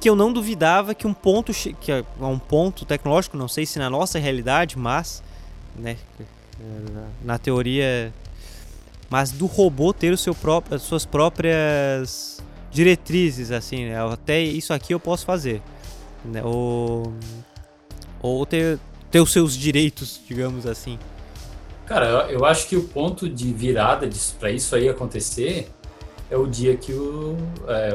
[0.00, 3.78] que eu não duvidava que um ponto que é um ponto tecnológico, não sei se
[3.78, 5.22] na nossa realidade, mas
[5.76, 5.96] né,
[7.22, 8.12] na teoria
[9.08, 14.12] mas do robô ter o seu próprio, as suas próprias diretrizes assim, né?
[14.12, 15.62] até isso aqui eu posso fazer,
[16.24, 16.42] né?
[16.42, 17.12] ou,
[18.20, 18.78] ou ter
[19.14, 20.98] ter os seus direitos, digamos assim.
[21.86, 24.08] Cara, eu acho que o ponto de virada
[24.38, 25.70] para isso aí acontecer
[26.30, 27.36] é o dia que o,
[27.68, 27.90] é,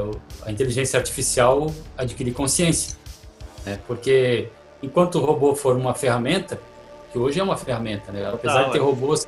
[0.46, 2.98] a inteligência artificial adquirir consciência.
[3.66, 3.80] Né?
[3.88, 4.50] Porque
[4.82, 6.60] enquanto o robô for uma ferramenta,
[7.12, 8.30] que hoje é uma ferramenta, né?
[8.32, 9.26] apesar de ter robôs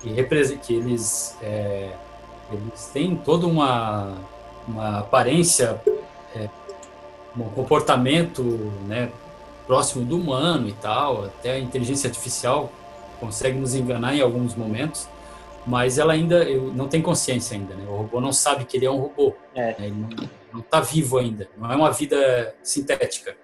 [0.00, 1.90] que, que, que eles, é,
[2.50, 4.16] eles têm toda uma,
[4.66, 5.78] uma aparência,
[6.34, 6.48] é,
[7.36, 8.42] um comportamento
[8.86, 9.10] né,
[9.66, 12.72] próximo do humano e tal, até a inteligência artificial
[13.22, 15.08] consegue nos enganar em alguns momentos,
[15.64, 17.84] mas ela ainda não tem consciência ainda, né?
[17.88, 19.32] O robô não sabe que ele é um robô.
[19.54, 19.80] É.
[19.80, 19.86] Né?
[19.86, 21.48] Ele não está vivo ainda.
[21.56, 23.36] Não é uma vida sintética.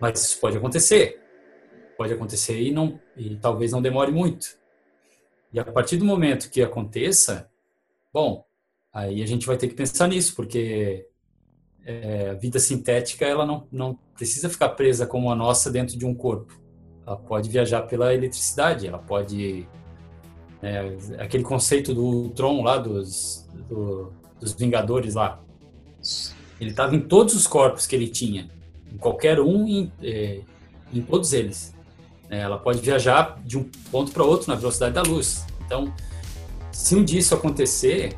[0.00, 1.22] Mas isso pode acontecer.
[1.96, 4.58] Pode acontecer e não e talvez não demore muito.
[5.52, 7.48] E a partir do momento que aconteça,
[8.12, 8.44] bom,
[8.92, 11.06] aí a gente vai ter que pensar nisso, porque
[11.86, 16.04] é, a vida sintética ela não, não precisa ficar presa como a nossa dentro de
[16.04, 16.63] um corpo
[17.06, 19.66] ela pode viajar pela eletricidade, ela pode
[20.62, 25.40] né, aquele conceito do Tron lá dos do, dos Vingadores lá,
[26.60, 28.48] ele estava em todos os corpos que ele tinha,
[28.92, 30.40] em qualquer um, em, é,
[30.92, 31.74] em todos eles.
[32.30, 35.46] É, ela pode viajar de um ponto para outro na velocidade da luz.
[35.66, 35.92] Então,
[36.72, 38.16] se um dia isso acontecer,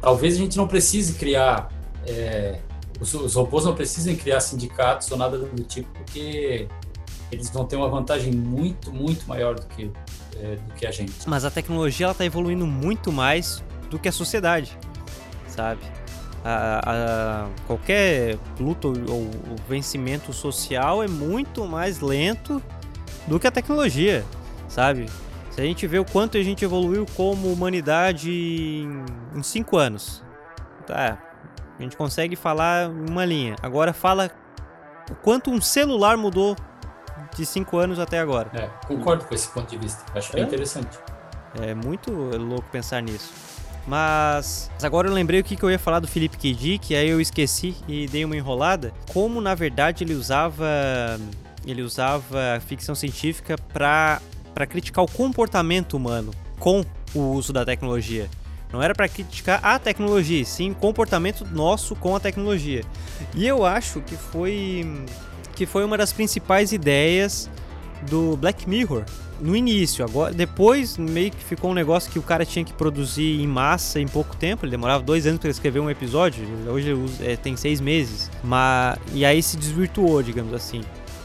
[0.00, 1.72] talvez a gente não precise criar
[2.06, 2.60] é,
[3.00, 6.68] os, os robôs não precisem criar sindicatos ou nada do tipo, porque
[7.30, 9.90] eles vão ter uma vantagem muito, muito maior do que,
[10.36, 11.12] é, do que a gente.
[11.28, 14.76] Mas a tecnologia está evoluindo muito mais do que a sociedade,
[15.46, 15.80] sabe?
[16.44, 22.62] A, a, qualquer luta ou, ou vencimento social é muito mais lento
[23.26, 24.24] do que a tecnologia,
[24.68, 25.06] sabe?
[25.50, 29.04] Se a gente vê o quanto a gente evoluiu como humanidade em,
[29.34, 30.22] em cinco anos,
[30.86, 31.18] tá?
[31.78, 33.54] A gente consegue falar uma linha.
[33.62, 34.30] Agora fala
[35.10, 36.56] o quanto um celular mudou
[37.36, 38.50] de 5 anos até agora.
[38.54, 40.04] É, concordo com esse ponto de vista.
[40.14, 40.46] Acho bem é?
[40.46, 40.98] interessante.
[41.60, 43.32] É muito louco pensar nisso.
[43.86, 46.52] Mas agora eu lembrei o que, que eu ia falar do Felipe K.
[46.52, 48.92] Dick, aí eu esqueci e dei uma enrolada.
[49.12, 50.66] Como na verdade ele usava
[51.66, 54.20] ele usava ficção científica para
[54.54, 58.28] para criticar o comportamento humano com o uso da tecnologia.
[58.70, 62.82] Não era para criticar a tecnologia, sim o comportamento nosso com a tecnologia.
[63.34, 65.06] E eu acho que foi
[65.58, 67.50] que foi uma das principais ideias
[68.08, 69.02] do Black Mirror
[69.40, 70.04] no início.
[70.04, 73.98] Agora, depois meio que ficou um negócio que o cara tinha que produzir em massa
[73.98, 74.64] em pouco tempo.
[74.64, 76.46] Ele demorava dois anos para escrever um episódio.
[76.68, 78.30] Hoje é, tem seis meses.
[78.44, 80.82] Mas e aí se desvirtuou, digamos assim.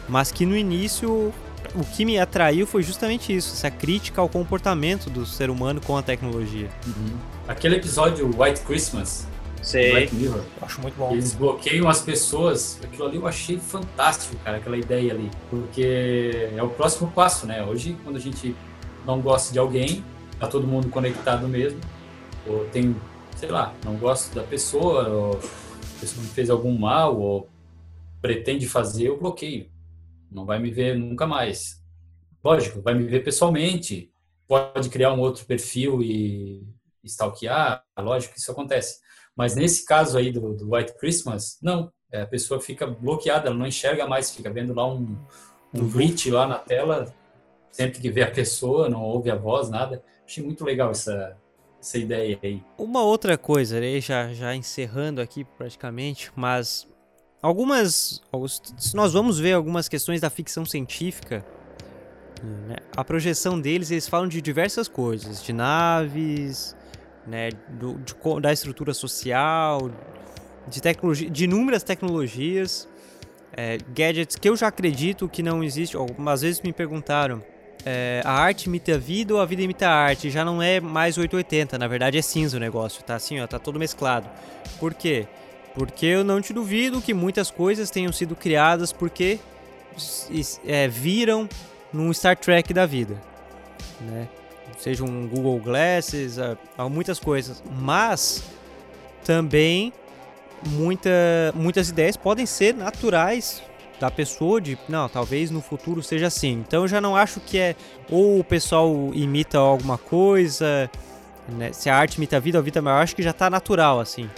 [0.10, 1.32] Mas que no início
[1.76, 5.96] o que me atraiu foi justamente isso, essa crítica ao comportamento do ser humano com
[5.96, 6.70] a tecnologia.
[6.88, 7.18] Uhum.
[7.48, 9.28] Aquele episódio White Christmas
[9.64, 9.92] Sei.
[9.92, 10.44] Black Mirror.
[10.62, 11.12] Acho muito bom.
[11.12, 12.80] Eles bloqueiam as pessoas.
[12.84, 15.32] Aquilo ali eu achei fantástico, cara, aquela ideia ali.
[15.50, 17.64] Porque é o próximo passo, né?
[17.64, 18.56] Hoje, quando a gente
[19.06, 20.04] não gosta de alguém,
[20.38, 21.80] tá todo mundo conectado mesmo.
[22.46, 22.96] Ou tem,
[23.38, 27.50] sei lá, não gosto da pessoa, ou a pessoa me fez algum mal, ou
[28.22, 29.72] pretende fazer, eu bloqueio.
[30.30, 31.82] Não vai me ver nunca mais.
[32.44, 34.12] Lógico, vai me ver pessoalmente.
[34.46, 36.68] Pode criar um outro perfil e
[37.04, 39.03] stalkear, lógico que isso acontece.
[39.36, 41.92] Mas nesse caso aí do, do White Christmas, não.
[42.12, 45.18] É, a pessoa fica bloqueada, ela não enxerga mais, fica vendo lá um,
[45.74, 47.12] um glitch lá na tela,
[47.72, 50.04] sempre que vê a pessoa, não ouve a voz, nada.
[50.24, 51.36] Achei muito legal essa,
[51.82, 52.64] essa ideia aí.
[52.78, 56.88] Uma outra coisa, né, já, já encerrando aqui praticamente, mas
[57.42, 58.22] algumas.
[58.78, 61.44] Se nós vamos ver algumas questões da ficção científica,
[62.68, 66.76] né, a projeção deles, eles falam de diversas coisas, de naves,
[67.28, 69.90] né, do, de, da estrutura social,
[70.68, 72.88] de tecnologia, de inúmeras tecnologias,
[73.56, 75.96] é, gadgets que eu já acredito que não existe.
[75.96, 77.44] Algumas vezes me perguntaram,
[77.86, 80.30] é, a arte imita a vida ou a vida imita a arte?
[80.30, 83.60] Já não é mais 880, na verdade é cinza o negócio, tá assim, ó, tá
[83.60, 84.30] todo mesclado.
[84.80, 85.28] Por quê?
[85.76, 89.40] Porque eu não te duvido que muitas coisas tenham sido criadas porque
[90.66, 91.50] é, viram
[91.92, 93.22] num Star Trek da vida,
[94.02, 94.28] né?
[94.78, 96.38] Seja um Google Glasses,
[96.78, 98.44] há, muitas coisas, mas
[99.24, 99.94] também
[100.70, 101.10] muita,
[101.56, 103.62] muitas ideias podem ser naturais
[104.00, 106.64] da pessoa de, não, talvez no futuro seja assim.
[106.68, 107.76] Então eu já não acho que é
[108.10, 110.90] ou o pessoal imita alguma coisa,
[111.48, 111.72] né?
[111.72, 114.30] se a arte imita a vida, a vida, eu acho que já está natural assim.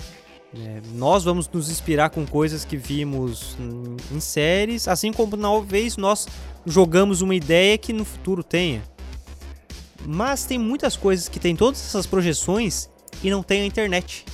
[0.57, 5.97] É, nós vamos nos inspirar com coisas que vimos em, em séries, assim como talvez
[5.97, 6.27] nós
[6.65, 8.81] jogamos uma ideia que no futuro tenha.
[10.05, 12.89] Mas tem muitas coisas que tem todas essas projeções
[13.23, 14.25] e não tem a internet.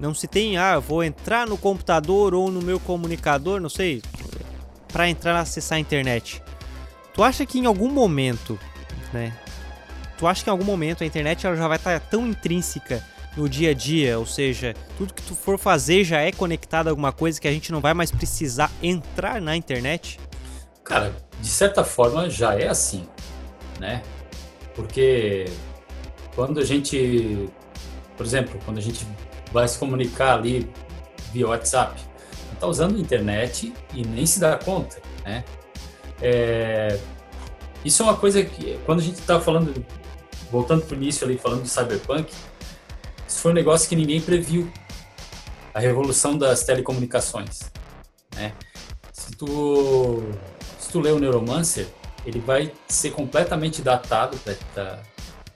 [0.00, 4.02] Não se tem, ah, vou entrar no computador ou no meu comunicador, não sei,
[4.92, 6.42] para entrar acessar a internet.
[7.14, 8.58] Tu acha que em algum momento,
[9.12, 9.32] né?
[10.18, 13.02] Tu acha que em algum momento a internet ela já vai estar tá tão intrínseca
[13.36, 16.90] no dia a dia, ou seja, tudo que tu for fazer já é conectado a
[16.90, 20.18] alguma coisa que a gente não vai mais precisar entrar na internet?
[20.82, 23.06] Cara, de certa forma já é assim,
[23.78, 24.02] né?
[24.76, 25.46] Porque
[26.34, 27.48] quando a gente,
[28.16, 29.06] por exemplo, quando a gente
[29.50, 30.70] vai se comunicar ali
[31.32, 31.98] via WhatsApp,
[32.52, 35.42] está usando a internet e nem se dá conta, né?
[36.20, 36.98] É,
[37.84, 39.84] isso é uma coisa que, quando a gente está falando,
[40.50, 42.32] voltando para o início ali, falando de cyberpunk,
[43.26, 44.70] isso foi um negócio que ninguém previu,
[45.72, 47.70] a revolução das telecomunicações,
[48.34, 48.52] né?
[49.12, 50.22] Se tu,
[50.78, 51.86] se tu lê o Neuromancer,
[52.26, 54.36] ele vai ser completamente datado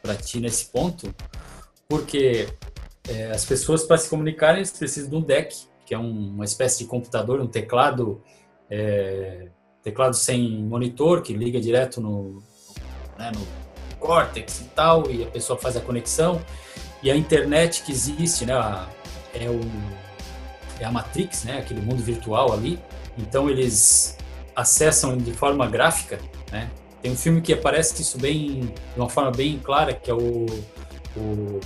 [0.00, 1.12] para ti nesse ponto,
[1.88, 2.48] porque
[3.08, 6.44] é, as pessoas para se comunicarem eles precisam de um deck, que é um, uma
[6.44, 8.22] espécie de computador, um teclado,
[8.70, 9.48] é,
[9.82, 12.40] teclado sem monitor que liga direto no,
[13.18, 13.44] né, no
[13.98, 16.40] Cortex e tal, e a pessoa faz a conexão.
[17.02, 18.54] E a internet que existe, né,
[19.34, 19.60] é, o,
[20.78, 22.78] é a Matrix, né, aquele mundo virtual ali.
[23.18, 24.16] Então eles
[24.54, 26.18] acessam de forma gráfica,
[26.50, 26.70] né?
[27.02, 28.60] Tem um filme que aparece isso bem,
[28.94, 30.46] de uma forma bem clara, que é o,
[31.16, 31.60] o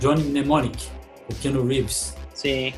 [0.00, 0.88] Johnny Mnemonic,
[1.30, 2.14] o Keanu Reeves.
[2.32, 2.72] Sim.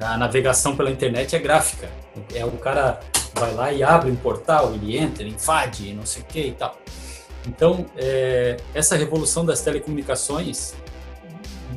[0.00, 1.88] A navegação pela internet é gráfica.
[2.34, 3.00] É o cara
[3.34, 6.52] vai lá e abre um portal, ele entra, ele invade, não sei o que e
[6.52, 6.76] tal.
[7.46, 10.74] Então, é, essa revolução das telecomunicações,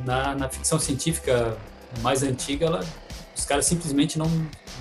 [0.04, 1.58] na, na ficção científica
[2.02, 2.86] mais antiga, ela,
[3.36, 4.30] os caras simplesmente não,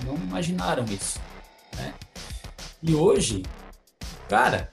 [0.05, 1.19] não imaginaram isso.
[1.77, 1.93] Né?
[2.83, 3.43] E hoje,
[4.27, 4.69] cara,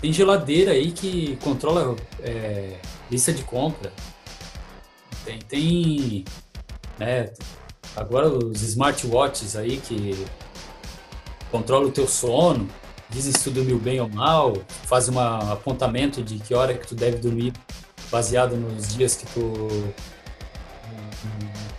[0.00, 2.78] tem geladeira aí que controla é,
[3.10, 3.92] lista de compra.
[5.24, 6.24] Tem, tem
[6.98, 7.32] né,
[7.96, 10.26] agora os smartwatches aí que
[11.50, 12.68] controla o teu sono,
[13.08, 16.94] dizem se tu dormiu bem ou mal, faz um apontamento de que hora que tu
[16.94, 17.52] deve dormir
[18.10, 19.68] baseado nos dias que tu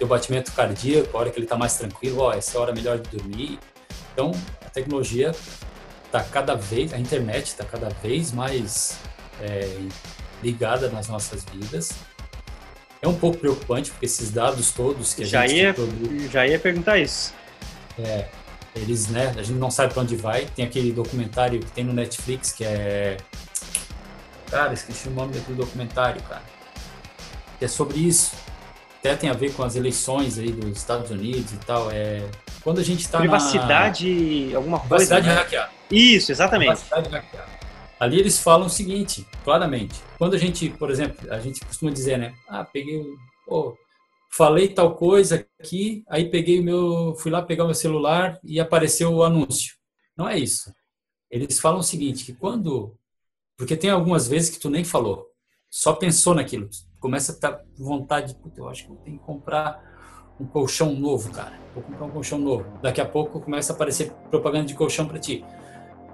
[0.01, 2.73] teu batimento cardíaco, a hora que ele está mais tranquilo, ó, essa é a hora
[2.73, 3.59] melhor de dormir.
[4.11, 4.31] Então,
[4.65, 5.31] a tecnologia
[6.11, 8.99] está cada vez, a internet está cada vez mais
[9.39, 9.79] é,
[10.43, 11.91] ligada nas nossas vidas.
[13.01, 16.45] É um pouco preocupante, porque esses dados todos que a já gente ia, produz, Já
[16.45, 17.33] ia perguntar isso.
[17.97, 18.27] É,
[18.75, 20.45] eles, né, a gente não sabe para onde vai.
[20.45, 23.17] Tem aquele documentário que tem no Netflix que é.
[24.49, 26.43] Cara, esqueci o nome daquele documentário, cara.
[27.57, 28.33] Que é sobre isso.
[28.99, 31.89] Até tem a ver com as eleições aí dos Estados Unidos e tal.
[31.89, 32.21] É
[32.63, 34.57] quando a gente está Privacidade, na...
[34.57, 34.95] alguma coisa.
[34.95, 35.33] Privacidade né?
[35.33, 35.71] hackeada.
[35.89, 36.69] Isso, exatamente.
[36.69, 37.61] Privacidade hackeada.
[37.99, 40.01] Ali eles falam o seguinte, claramente.
[40.17, 42.33] Quando a gente, por exemplo, a gente costuma dizer, né?
[42.47, 43.03] Ah, peguei,
[43.45, 43.77] pô,
[44.31, 48.59] falei tal coisa aqui, aí peguei o meu, fui lá pegar o meu celular e
[48.59, 49.75] apareceu o anúncio.
[50.17, 50.73] Não é isso.
[51.29, 52.97] Eles falam o seguinte, que quando
[53.61, 55.27] porque tem algumas vezes que tu nem falou,
[55.69, 56.67] só pensou naquilo,
[56.99, 59.79] começa a ter vontade, eu acho que eu tenho que comprar
[60.41, 61.53] um colchão novo, cara.
[61.73, 62.65] Vou comprar um colchão novo.
[62.81, 65.45] Daqui a pouco começa a aparecer propaganda de colchão para ti.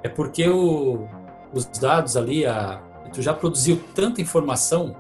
[0.04, 1.08] É porque o,
[1.54, 2.82] os dados ali, a,
[3.14, 4.96] tu já produziu tanta informação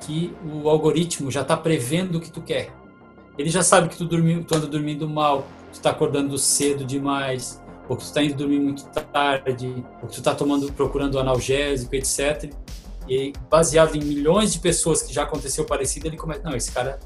[0.00, 2.72] que o algoritmo já está prevendo o que tu quer.
[3.38, 7.62] Ele já sabe que tu, dormiu, tu anda dormindo mal, tu está acordando cedo demais,
[7.88, 11.94] ou que tu está indo dormir muito tarde, ou que tu está tomando, procurando analgésico,
[11.94, 12.52] etc.
[13.08, 16.98] E baseado em milhões de pessoas que já aconteceu parecido, ele começa, não, esse cara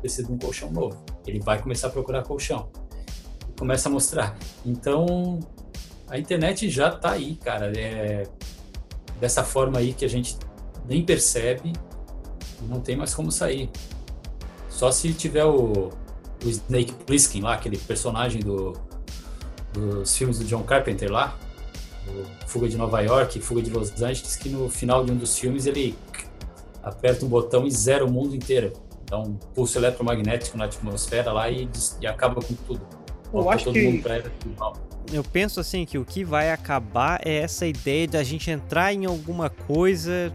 [0.00, 1.02] precisa de um colchão novo.
[1.26, 2.68] Ele vai começar a procurar colchão.
[3.58, 4.36] Começa a mostrar.
[4.64, 5.38] Então,
[6.08, 7.72] a internet já está aí, cara.
[7.78, 8.26] É
[9.20, 10.36] dessa forma aí que a gente
[10.86, 11.74] nem percebe,
[12.62, 13.70] não tem mais como sair.
[14.68, 15.90] Só se tiver o,
[16.44, 18.72] o Snake Plissken lá, aquele personagem do,
[19.72, 21.38] dos filmes do John Carpenter lá,
[22.46, 25.66] Fuga de Nova York, Fuga de Los Angeles, que no final de um dos filmes
[25.66, 25.96] ele
[26.82, 28.72] aperta um botão e zera o mundo inteiro
[29.10, 31.68] dá um pulso eletromagnético na atmosfera lá e,
[32.00, 32.80] e acaba com tudo.
[33.32, 34.02] Eu acho que...
[35.12, 38.92] Eu penso assim que o que vai acabar é essa ideia de a gente entrar
[38.92, 40.32] em alguma coisa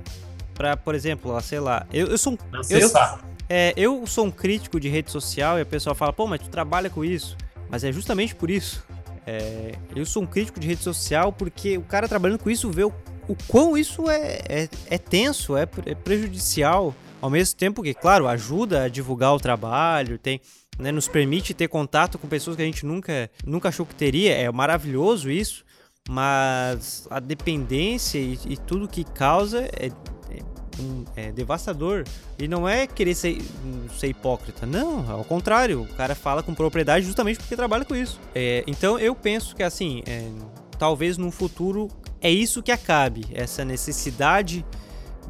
[0.54, 2.38] para, por exemplo, sei lá, eu, eu sou um,
[2.70, 2.92] eu,
[3.48, 6.50] é, eu sou um crítico de rede social e a pessoa fala, pô, mas tu
[6.50, 7.38] trabalha com isso.
[7.70, 8.84] Mas é justamente por isso.
[9.26, 12.84] É, eu sou um crítico de rede social porque o cara trabalhando com isso vê
[12.84, 12.94] o,
[13.28, 16.94] o quão isso é, é, é tenso, é, é prejudicial
[17.26, 20.40] ao mesmo tempo que, claro, ajuda a divulgar o trabalho, tem,
[20.78, 24.32] né, nos permite ter contato com pessoas que a gente nunca, nunca achou que teria,
[24.36, 25.66] é maravilhoso isso,
[26.08, 29.88] mas a dependência e, e tudo que causa é,
[30.30, 30.40] é,
[31.16, 32.04] é, devastador.
[32.38, 33.42] E não é querer ser,
[33.98, 38.20] ser hipócrita, não, ao contrário, o cara fala com propriedade justamente porque trabalha com isso.
[38.36, 40.30] É, então eu penso que assim, é,
[40.78, 41.88] talvez no futuro
[42.22, 44.64] é isso que acabe, essa necessidade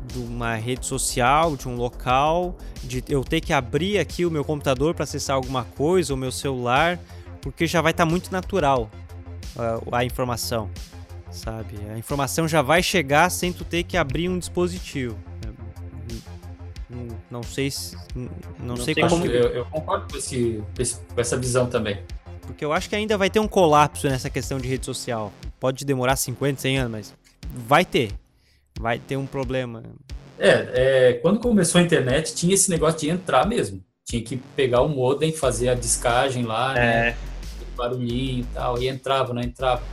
[0.06, 4.44] de uma rede social, de um local, de eu ter que abrir aqui o meu
[4.44, 7.00] computador para acessar alguma coisa, o meu celular,
[7.42, 8.90] porque já vai estar tá muito natural
[9.58, 10.70] a, a, informação,
[11.32, 11.76] sabe?
[11.94, 15.18] A informação já vai chegar sem tu ter que abrir um dispositivo.
[17.30, 17.98] Não sei se.
[18.16, 18.30] Não,
[18.60, 19.26] não sei, sei como.
[19.26, 20.64] Eu, eu concordo com, esse,
[21.14, 22.00] com essa visão também.
[22.42, 25.34] Porque eu acho que ainda vai ter um colapso nessa questão de rede social.
[25.60, 27.14] Pode demorar 50, 100 anos, mas
[27.54, 28.14] vai ter
[28.80, 29.84] vai ter um problema.
[30.38, 30.50] É,
[31.10, 33.84] é, quando começou a internet, tinha esse negócio de entrar mesmo.
[34.06, 36.80] Tinha que pegar o modem, fazer a discagem lá, né?
[36.80, 37.12] é.
[37.12, 37.18] né?
[37.76, 39.84] Barulhinho e tal, e entrava, não entrava.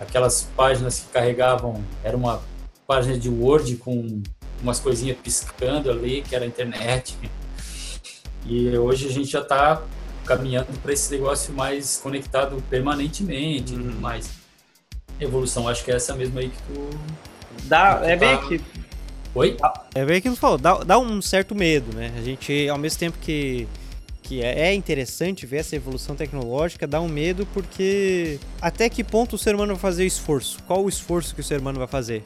[0.00, 2.42] Aquelas páginas que carregavam, era uma
[2.86, 4.22] página de Word com
[4.60, 7.16] umas coisinhas piscando ali, que era a internet.
[8.46, 9.82] E hoje a gente já está
[10.26, 13.92] caminhando para esse negócio mais conectado permanentemente, uhum.
[14.00, 14.30] mais
[15.20, 15.68] evolução.
[15.68, 16.90] Acho que é essa mesma aí que tu
[17.64, 18.60] Dá, é bem que.
[19.34, 19.56] Oi?
[19.94, 22.12] É bem aquilo que falou, dá, dá um certo medo, né?
[22.16, 23.66] A gente, ao mesmo tempo que,
[24.22, 29.34] que é, é interessante ver essa evolução tecnológica, dá um medo porque até que ponto
[29.34, 30.62] o ser humano vai fazer o esforço?
[30.64, 32.22] Qual o esforço que o ser humano vai fazer?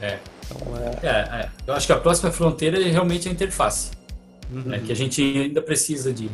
[0.00, 0.18] É.
[0.44, 1.06] Então, é...
[1.06, 1.50] é, é.
[1.66, 3.92] Eu acho que a próxima fronteira é realmente a interface.
[4.50, 4.62] Uhum.
[4.62, 4.82] Né?
[4.84, 6.30] Que a gente ainda precisa de,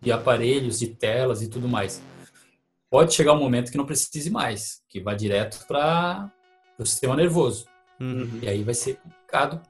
[0.00, 2.00] de aparelhos, de telas e tudo mais.
[2.90, 6.30] Pode chegar um momento que não precise mais, que vá direto para
[6.78, 7.66] do sistema nervoso.
[8.00, 8.38] Uhum.
[8.42, 9.60] E aí vai ser complicado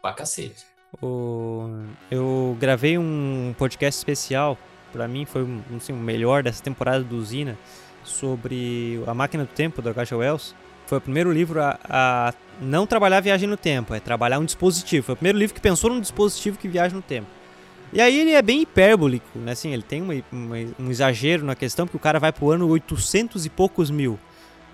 [0.00, 0.64] pra cacete.
[1.02, 1.68] O...
[2.10, 4.56] Eu gravei um podcast especial,
[4.92, 5.46] para mim foi
[5.76, 7.58] assim, o melhor dessa temporada do Usina,
[8.04, 10.14] sobre A Máquina do Tempo, do H.G.
[10.14, 10.54] Wells.
[10.86, 15.06] Foi o primeiro livro a, a, não trabalhar viagem no tempo, é trabalhar um dispositivo.
[15.06, 17.26] Foi o primeiro livro que pensou num dispositivo que viaja no tempo.
[17.92, 19.52] E aí ele é bem hipérbolico, né?
[19.52, 22.68] Assim, ele tem uma, uma, um exagero na questão, porque o cara vai pro ano
[22.68, 24.18] 800 e poucos mil.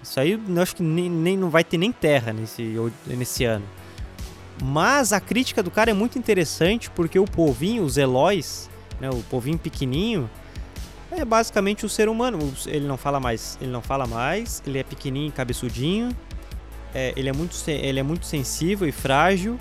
[0.03, 2.75] Isso aí eu acho que nem, nem, não vai ter nem terra nesse,
[3.07, 3.65] nesse ano.
[4.63, 8.69] Mas a crítica do cara é muito interessante porque o povinho, os Eloys,
[9.01, 10.29] né, o povinho pequenininho,
[11.11, 12.53] é basicamente o ser humano.
[12.67, 16.15] Ele não fala mais, ele não fala mais, ele é pequenininho, cabeçudinho,
[16.95, 19.59] é, ele, é muito, ele é muito sensível e frágil,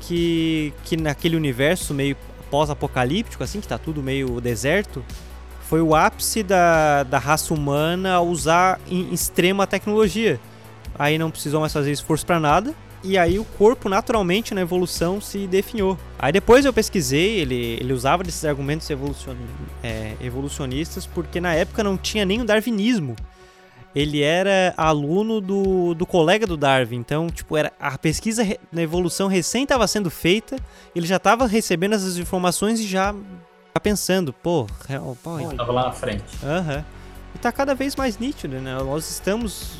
[0.00, 2.16] que, que naquele universo meio
[2.50, 5.04] pós-apocalíptico, assim, que tá tudo meio deserto,
[5.68, 10.38] foi o ápice da, da raça humana a usar em extrema tecnologia.
[10.98, 12.74] Aí não precisou mais fazer esforço para nada.
[13.02, 15.98] E aí o corpo naturalmente na evolução se definhou.
[16.18, 19.34] Aí depois eu pesquisei, ele, ele usava desses argumentos evolucion,
[19.82, 23.14] é, evolucionistas porque na época não tinha nem o darwinismo.
[23.94, 26.96] ele era aluno do, do colega do Darwin.
[26.96, 28.42] Então, tipo, era a pesquisa
[28.72, 30.56] na evolução recém estava sendo feita,
[30.96, 33.14] ele já estava recebendo essas informações e já
[33.84, 36.24] pensando, pô, real, pô, Tava lá na frente.
[36.42, 36.76] Aham.
[36.78, 36.84] Uhum.
[37.34, 38.74] E tá cada vez mais nítido, né?
[38.78, 39.72] Nós estamos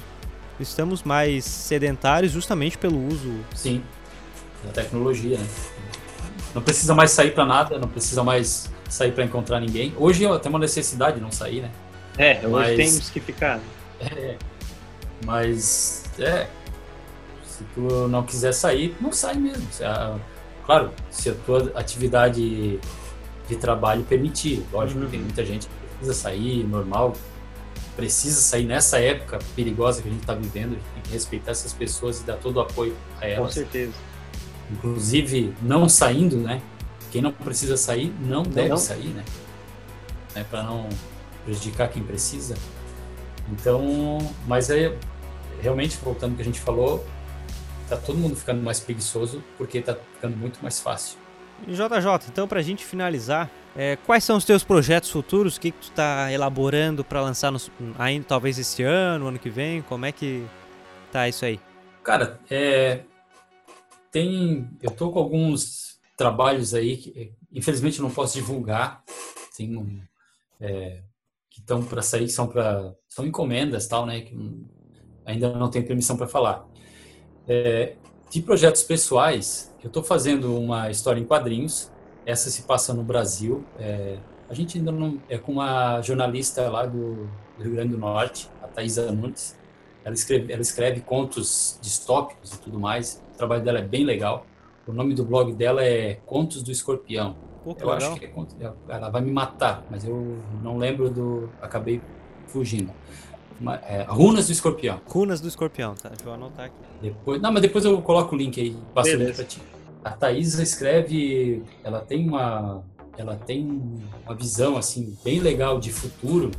[0.60, 3.32] estamos mais sedentários justamente pelo uso.
[3.54, 3.82] Sim.
[4.64, 5.46] Da tecnologia, né?
[6.54, 9.94] Não precisa mais sair para nada, não precisa mais sair para encontrar ninguém.
[9.96, 11.70] Hoje é até uma necessidade não sair, né?
[12.18, 12.76] É, hoje Mas...
[12.76, 13.60] temos que ficar.
[14.00, 14.36] É,
[15.24, 16.46] mas, é,
[17.44, 19.66] se tu não quiser sair, não sai mesmo.
[20.66, 22.78] Claro, se a tua atividade
[23.48, 24.64] de trabalho permitir.
[24.72, 25.08] Lógico, uhum.
[25.08, 27.14] tem muita gente que precisa sair, normal,
[27.96, 31.52] precisa sair nessa época perigosa que a gente está vivendo, a gente tem que respeitar
[31.52, 33.46] essas pessoas e dar todo o apoio a elas.
[33.46, 33.92] Com certeza.
[34.70, 36.60] Inclusive, não saindo, né?
[37.10, 38.76] Quem não precisa sair, não, não deve não.
[38.76, 39.24] sair, né?
[40.34, 40.44] né?
[40.50, 40.88] Para não
[41.44, 42.56] prejudicar quem precisa.
[43.52, 44.96] Então, mas é
[45.60, 47.04] realmente voltando ao que a gente falou,
[47.88, 51.18] tá todo mundo ficando mais preguiçoso porque tá ficando muito mais fácil.
[51.66, 55.56] JJ, então pra gente finalizar, é, quais são os teus projetos futuros?
[55.56, 57.58] O que, que tu tá elaborando para lançar no,
[57.98, 59.82] ainda talvez este ano, ano que vem?
[59.82, 60.44] Como é que
[61.10, 61.58] tá isso aí?
[62.02, 63.00] Cara, é,
[64.10, 69.02] tem, eu tô com alguns trabalhos aí que infelizmente não posso divulgar.
[69.56, 70.00] Tem um,
[70.60, 71.02] é,
[71.50, 74.20] que estão para sair, são para são encomendas tal, né?
[74.20, 74.36] Que
[75.24, 76.66] ainda não tenho permissão para falar.
[77.48, 77.96] É,
[78.34, 81.88] de projetos pessoais, eu estou fazendo uma história em quadrinhos.
[82.26, 83.64] Essa se passa no Brasil.
[83.78, 84.18] É,
[84.50, 88.50] a gente ainda não é com uma jornalista lá do, do Rio Grande do Norte,
[88.60, 89.56] a Thaisa Nunes.
[90.04, 93.22] Ela escreve, ela escreve contos distópicos e tudo mais.
[93.34, 94.44] O trabalho dela é bem legal.
[94.84, 97.36] O nome do blog dela é Contos do Escorpião.
[97.62, 98.10] Pô, eu legal.
[98.10, 101.48] acho que é, ela vai me matar, mas eu não lembro do.
[101.62, 102.02] Acabei
[102.48, 102.92] fugindo.
[103.60, 105.00] Uma, é, Runas do Escorpião.
[105.06, 106.08] Runas do Escorpião, tá?
[106.08, 106.76] Deixa eu anotar aqui.
[107.00, 109.60] Depois, não, mas depois eu coloco o link aí, passo o link pra ti.
[110.04, 112.82] A Thaisa escreve, ela tem uma,
[113.16, 113.66] ela tem
[114.24, 116.50] uma visão assim bem legal de futuro,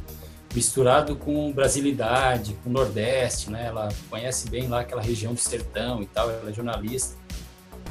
[0.54, 3.68] misturado com brasilidade, com nordeste, né?
[3.68, 7.16] Ela conhece bem lá aquela região do sertão e tal, ela é jornalista.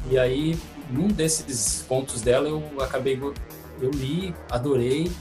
[0.09, 0.57] E aí,
[0.89, 3.19] num desses contos dela, eu acabei,
[3.81, 5.11] eu li, adorei.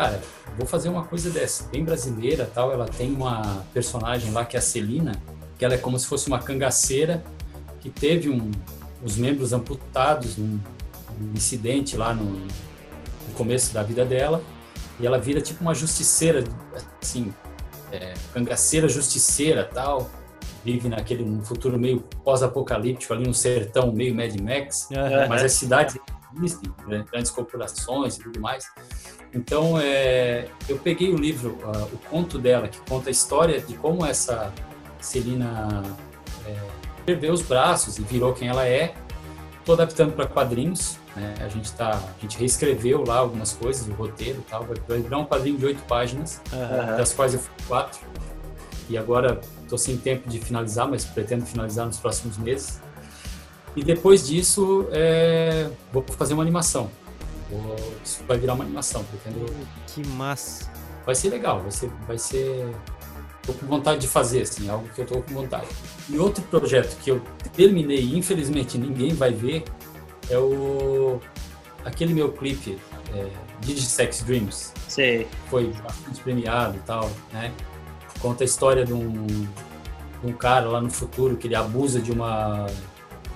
[0.00, 0.18] Cara,
[0.56, 2.72] vou fazer uma coisa dessa, bem brasileira tal.
[2.72, 5.12] Ela tem uma personagem lá que é a Celina,
[5.58, 7.22] que ela é como se fosse uma cangaceira
[7.80, 8.50] que teve um,
[9.04, 10.58] os membros amputados num,
[11.18, 14.42] num incidente lá no, no, começo da vida dela.
[14.98, 16.44] E ela vira tipo uma justiceira,
[17.02, 17.30] assim,
[17.92, 20.10] é, cangaceira justiceira tal
[20.64, 25.28] vive naquele um futuro meio pós-apocalíptico ali no sertão, meio Mad Max, uhum.
[25.28, 25.96] mas as cidades
[26.36, 27.04] existem, né?
[27.10, 28.66] grandes corporações e tudo mais.
[29.32, 33.74] Então, é, eu peguei o livro, uh, o conto dela, que conta a história de
[33.74, 34.52] como essa
[35.00, 35.82] Celina
[36.46, 36.56] é,
[37.06, 38.94] perdeu os braços e virou quem ela é.
[39.58, 40.98] Estou adaptando para quadrinhos.
[41.14, 41.34] Né?
[41.40, 44.66] A gente tá, a gente reescreveu lá algumas coisas, o roteiro, tal.
[44.88, 46.96] Vai virar um quadrinho de oito páginas, uhum.
[46.96, 48.00] das quais eu fui quatro.
[48.88, 52.80] E agora Estou sem tempo de finalizar, mas pretendo finalizar nos próximos meses.
[53.76, 56.90] E depois disso, é, vou fazer uma animação.
[57.50, 59.46] Vou, isso vai virar uma animação, pretendo.
[59.86, 60.70] Que massa!
[61.06, 62.74] Vai ser legal, vai ser, vai ser.
[63.42, 65.66] Tô com vontade de fazer, assim, algo que eu tô com vontade.
[66.08, 67.22] E outro projeto que eu
[67.54, 69.64] terminei e infelizmente ninguém vai ver
[70.28, 71.20] é o
[71.84, 72.78] aquele meu clipe
[73.14, 73.28] é,
[73.60, 74.72] Digisex Dreams.
[74.88, 75.26] Sim.
[75.48, 77.52] Foi bastante premiado e tal, né?
[78.20, 82.12] Conta a história de um, de um cara lá no futuro que ele abusa de
[82.12, 82.66] uma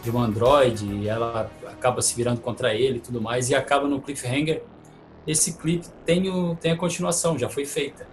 [0.04, 3.88] de uma androide e ela acaba se virando contra ele e tudo mais e acaba
[3.88, 4.62] no cliffhanger.
[5.26, 8.06] Esse clipe tem, o, tem a continuação, já foi feita.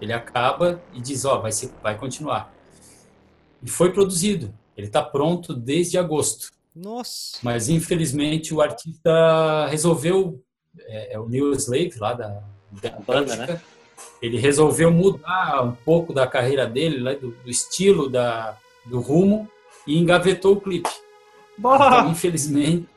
[0.00, 2.52] Ele acaba e diz, ó, oh, vai, ser, vai continuar.
[3.62, 4.52] E foi produzido.
[4.76, 6.50] Ele está pronto desde agosto.
[6.74, 7.38] Nossa!
[7.42, 10.42] Mas infelizmente o artista resolveu,
[10.80, 12.42] é, é o New Slave lá da,
[12.82, 13.60] da banda, né?
[14.20, 19.48] ele resolveu mudar um pouco da carreira dele, né, do, do, estilo, da, do rumo,
[19.86, 20.90] e engavetou o clipe.
[21.58, 22.88] Então, infelizmente,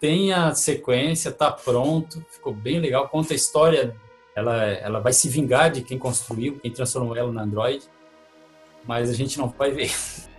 [0.00, 3.94] tem a sequência, tá pronto, ficou bem legal, conta a história,
[4.34, 7.84] ela, ela vai se vingar de quem construiu, quem transformou ela na Android,
[8.84, 9.92] mas a gente não vai ver.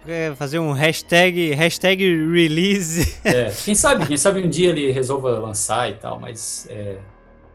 [0.05, 3.19] É, fazer um hashtag, hashtag release.
[3.23, 6.97] É, quem sabe, quem sabe um dia ele resolva lançar e tal, mas é,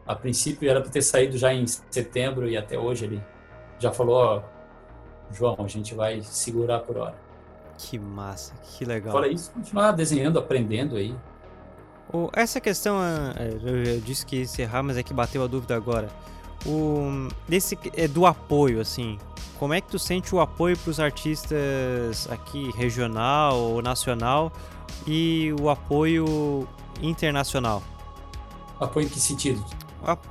[0.06, 3.22] a princípio era para ter saído já em setembro e até hoje ele
[3.78, 4.42] já falou, ó,
[5.30, 7.27] João, a gente vai segurar por hora.
[7.78, 9.12] Que massa, que legal.
[9.12, 11.14] Fala isso, continuar desenhando, aprendendo aí.
[12.12, 15.76] Oh, essa questão, é, eu disse que ia encerrar, mas é que bateu a dúvida
[15.76, 16.08] agora.
[16.66, 19.16] O, desse, é do apoio, assim,
[19.58, 24.52] como é que tu sente o apoio para os artistas aqui regional ou nacional
[25.06, 26.66] e o apoio
[27.00, 27.82] internacional?
[28.80, 29.64] Apoio em que sentido?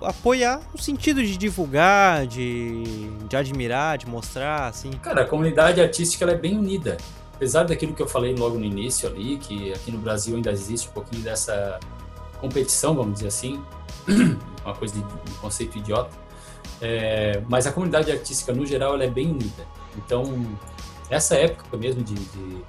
[0.02, 4.92] apoiar no sentido de divulgar, de, de admirar, de mostrar, assim.
[4.92, 6.98] Cara, a comunidade artística ela é bem unida.
[7.38, 10.90] Apesar daquilo que eu falei logo no início ali, que aqui no Brasil ainda existe
[10.90, 11.80] um pouquinho dessa
[12.42, 13.62] competição, vamos dizer assim,
[14.66, 16.10] uma coisa de um conceito idiota.
[16.82, 19.68] É, mas a comunidade artística no geral ela é bem unida.
[19.96, 20.24] Então,
[21.12, 22.64] essa época mesmo de, de,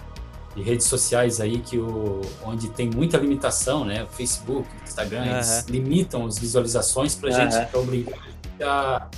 [0.54, 4.04] de redes sociais aí que o, onde tem muita limitação, né?
[4.04, 5.34] O Facebook, Instagram, uhum.
[5.34, 7.36] eles limitam as visualizações para uhum.
[7.36, 8.18] gente pra obrigar
[8.62, 9.08] a,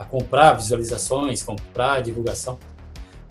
[0.00, 2.58] a comprar visualizações, comprar divulgação.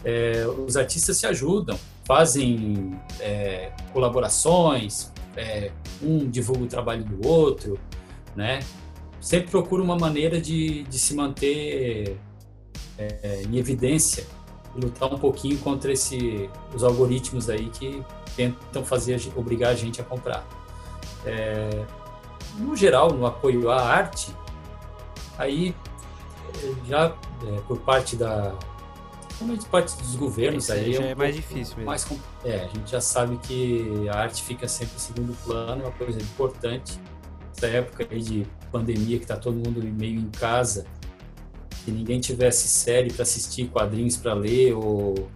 [0.06, 7.78] É, os artistas se ajudam, fazem é, colaborações, é, um divulga o trabalho do outro,
[8.36, 8.60] né?
[9.20, 12.18] Sempre procura uma maneira de, de se manter
[12.98, 14.26] é, em evidência
[14.76, 18.04] lutar um pouquinho contra esse, os algoritmos aí que
[18.36, 20.46] tentam fazer obrigar a gente a comprar.
[21.26, 21.86] É,
[22.60, 24.34] no geral, no apoio à arte,
[25.38, 25.74] aí
[26.88, 27.16] já
[27.48, 28.54] é, por parte da
[29.36, 31.86] principalmente parte dos governos aí já é, um mais difícil mesmo.
[31.86, 32.08] Mais,
[32.44, 35.92] é, a gente já sabe que a arte fica sempre em segundo plano, é uma
[35.92, 37.00] coisa importante.
[37.56, 40.86] Essa época aí de pandemia que está todo mundo meio em casa,
[41.84, 45.30] se ninguém tivesse série para assistir, quadrinhos para ler ou,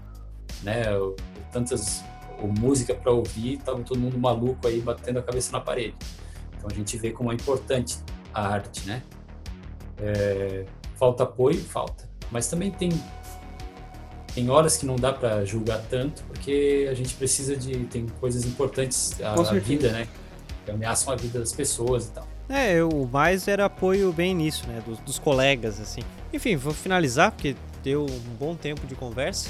[0.64, 1.16] né, ou,
[1.52, 2.04] tantas
[2.41, 5.95] ou música para ouvir, tava todo mundo maluco aí batendo a cabeça na parede.
[6.58, 7.97] Então a gente vê como é importante
[8.34, 9.04] a arte, né?
[9.97, 12.08] É, falta apoio, falta.
[12.32, 12.89] Mas também tem
[14.34, 17.86] tem horas que não dá para julgar tanto, porque a gente precisa de.
[17.86, 20.08] tem coisas importantes a, a vida, né?
[20.66, 22.28] Que ameaçam a vida das pessoas e tal.
[22.48, 24.82] É, o mais era apoio bem nisso, né?
[24.86, 26.02] Dos, dos colegas, assim.
[26.34, 29.50] Enfim, vou finalizar, porque deu um bom tempo de conversa.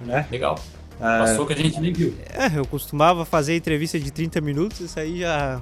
[0.00, 0.26] Né?
[0.30, 0.58] Legal.
[1.00, 2.14] Ah, Passou que a gente nem viu.
[2.30, 5.60] É, eu costumava fazer entrevista de 30 minutos, isso aí já,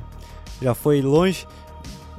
[0.60, 1.46] já foi longe.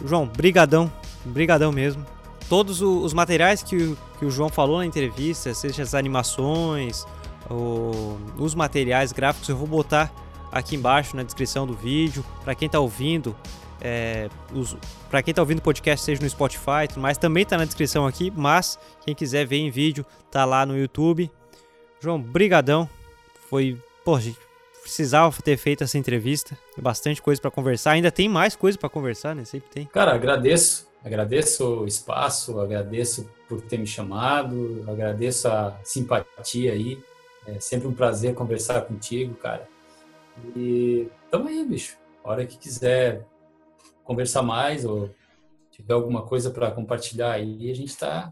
[0.03, 0.91] João, brigadão,
[1.25, 2.03] brigadão mesmo
[2.51, 7.05] todos os materiais que, que o João falou na entrevista, seja as animações,
[7.49, 10.13] ou os materiais gráficos, eu vou botar
[10.51, 12.25] aqui embaixo na descrição do vídeo.
[12.43, 13.33] Para quem está ouvindo,
[13.79, 14.27] é,
[15.09, 18.29] para quem está ouvindo o podcast, seja no Spotify, mas também está na descrição aqui.
[18.35, 21.31] Mas quem quiser ver em vídeo, tá lá no YouTube.
[22.01, 22.89] João, brigadão.
[23.49, 24.37] Foi, pô, gente,
[24.81, 26.57] precisava ter feito essa entrevista.
[26.77, 27.91] Bastante coisa para conversar.
[27.91, 29.45] Ainda tem mais coisa para conversar, né?
[29.45, 29.85] Sempre tem.
[29.85, 30.90] Cara, agradeço.
[31.03, 37.03] Agradeço o espaço, agradeço por ter me chamado, agradeço a simpatia aí.
[37.47, 39.67] É sempre um prazer conversar contigo, cara.
[40.55, 41.97] E tamo aí, bicho.
[42.23, 43.25] A hora que quiser
[44.03, 45.09] conversar mais ou
[45.71, 48.31] tiver alguma coisa para compartilhar aí, a gente está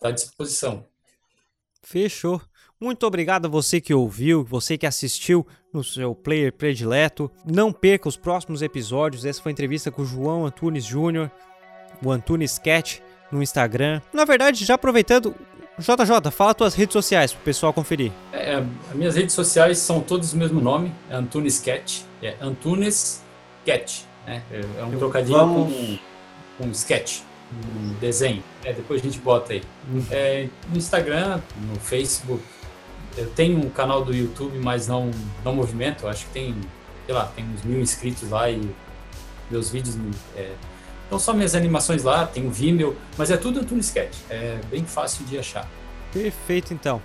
[0.00, 0.86] tá à disposição.
[1.82, 2.40] Fechou.
[2.80, 7.30] Muito obrigado a você que ouviu, você que assistiu no seu player predileto.
[7.44, 9.24] Não perca os próximos episódios.
[9.24, 11.30] Essa foi a entrevista com o João Antunes Júnior,
[12.02, 13.00] o Antunes Sketch
[13.30, 14.00] no Instagram.
[14.12, 15.34] Na verdade, já aproveitando,
[15.78, 18.12] JJ, fala tuas redes sociais para o pessoal conferir.
[18.32, 23.22] É, as minhas redes sociais são todas o mesmo nome, é Antunes Sketch, é Antunes
[23.60, 24.42] Sketch, né?
[24.50, 25.98] É, é um trocadilho com,
[26.58, 27.22] com sketch
[27.52, 28.42] um desenho.
[28.64, 29.62] É, depois a gente bota aí.
[29.88, 30.04] Uhum.
[30.10, 32.42] É, no Instagram, no Facebook,
[33.16, 35.10] eu tenho um canal do YouTube, mas não,
[35.44, 36.06] não movimento.
[36.06, 36.54] Acho que tem,
[37.06, 38.60] sei lá, tem uns mil inscritos lá e
[39.50, 39.96] meus vídeos.
[40.36, 40.52] É,
[41.06, 44.16] então só minhas animações lá, tem o Vimeo, mas é tudo no Sketch.
[44.28, 45.68] É bem fácil de achar.
[46.12, 47.00] Perfeito, então.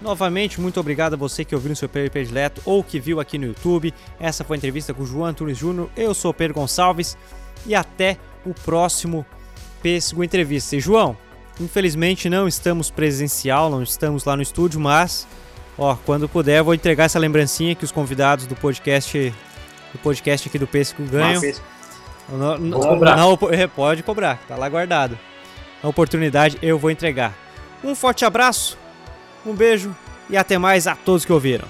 [0.00, 3.36] Novamente, muito obrigado a você que ouviu no seu player predileto ou que viu aqui
[3.36, 3.92] no YouTube.
[4.20, 5.90] Essa foi a entrevista com o João Antunes Júnior.
[5.96, 7.18] Eu sou o Pedro Gonçalves
[7.66, 8.16] e até
[8.46, 9.26] o próximo
[9.82, 10.76] Pêssego Entrevista.
[10.76, 11.16] E João,
[11.60, 15.26] infelizmente não estamos presencial, não estamos lá no estúdio, mas
[15.78, 19.32] Ó, quando puder, eu vou entregar essa lembrancinha que os convidados do podcast
[19.92, 21.40] do podcast aqui do Pêssego ganham.
[22.28, 23.16] Não, não, cobrar.
[23.16, 25.18] Não, é, pode cobrar, tá lá guardado.
[25.82, 27.32] Na oportunidade eu vou entregar.
[27.82, 28.76] Um forte abraço,
[29.46, 29.94] um beijo
[30.28, 31.66] e até mais a todos que ouviram.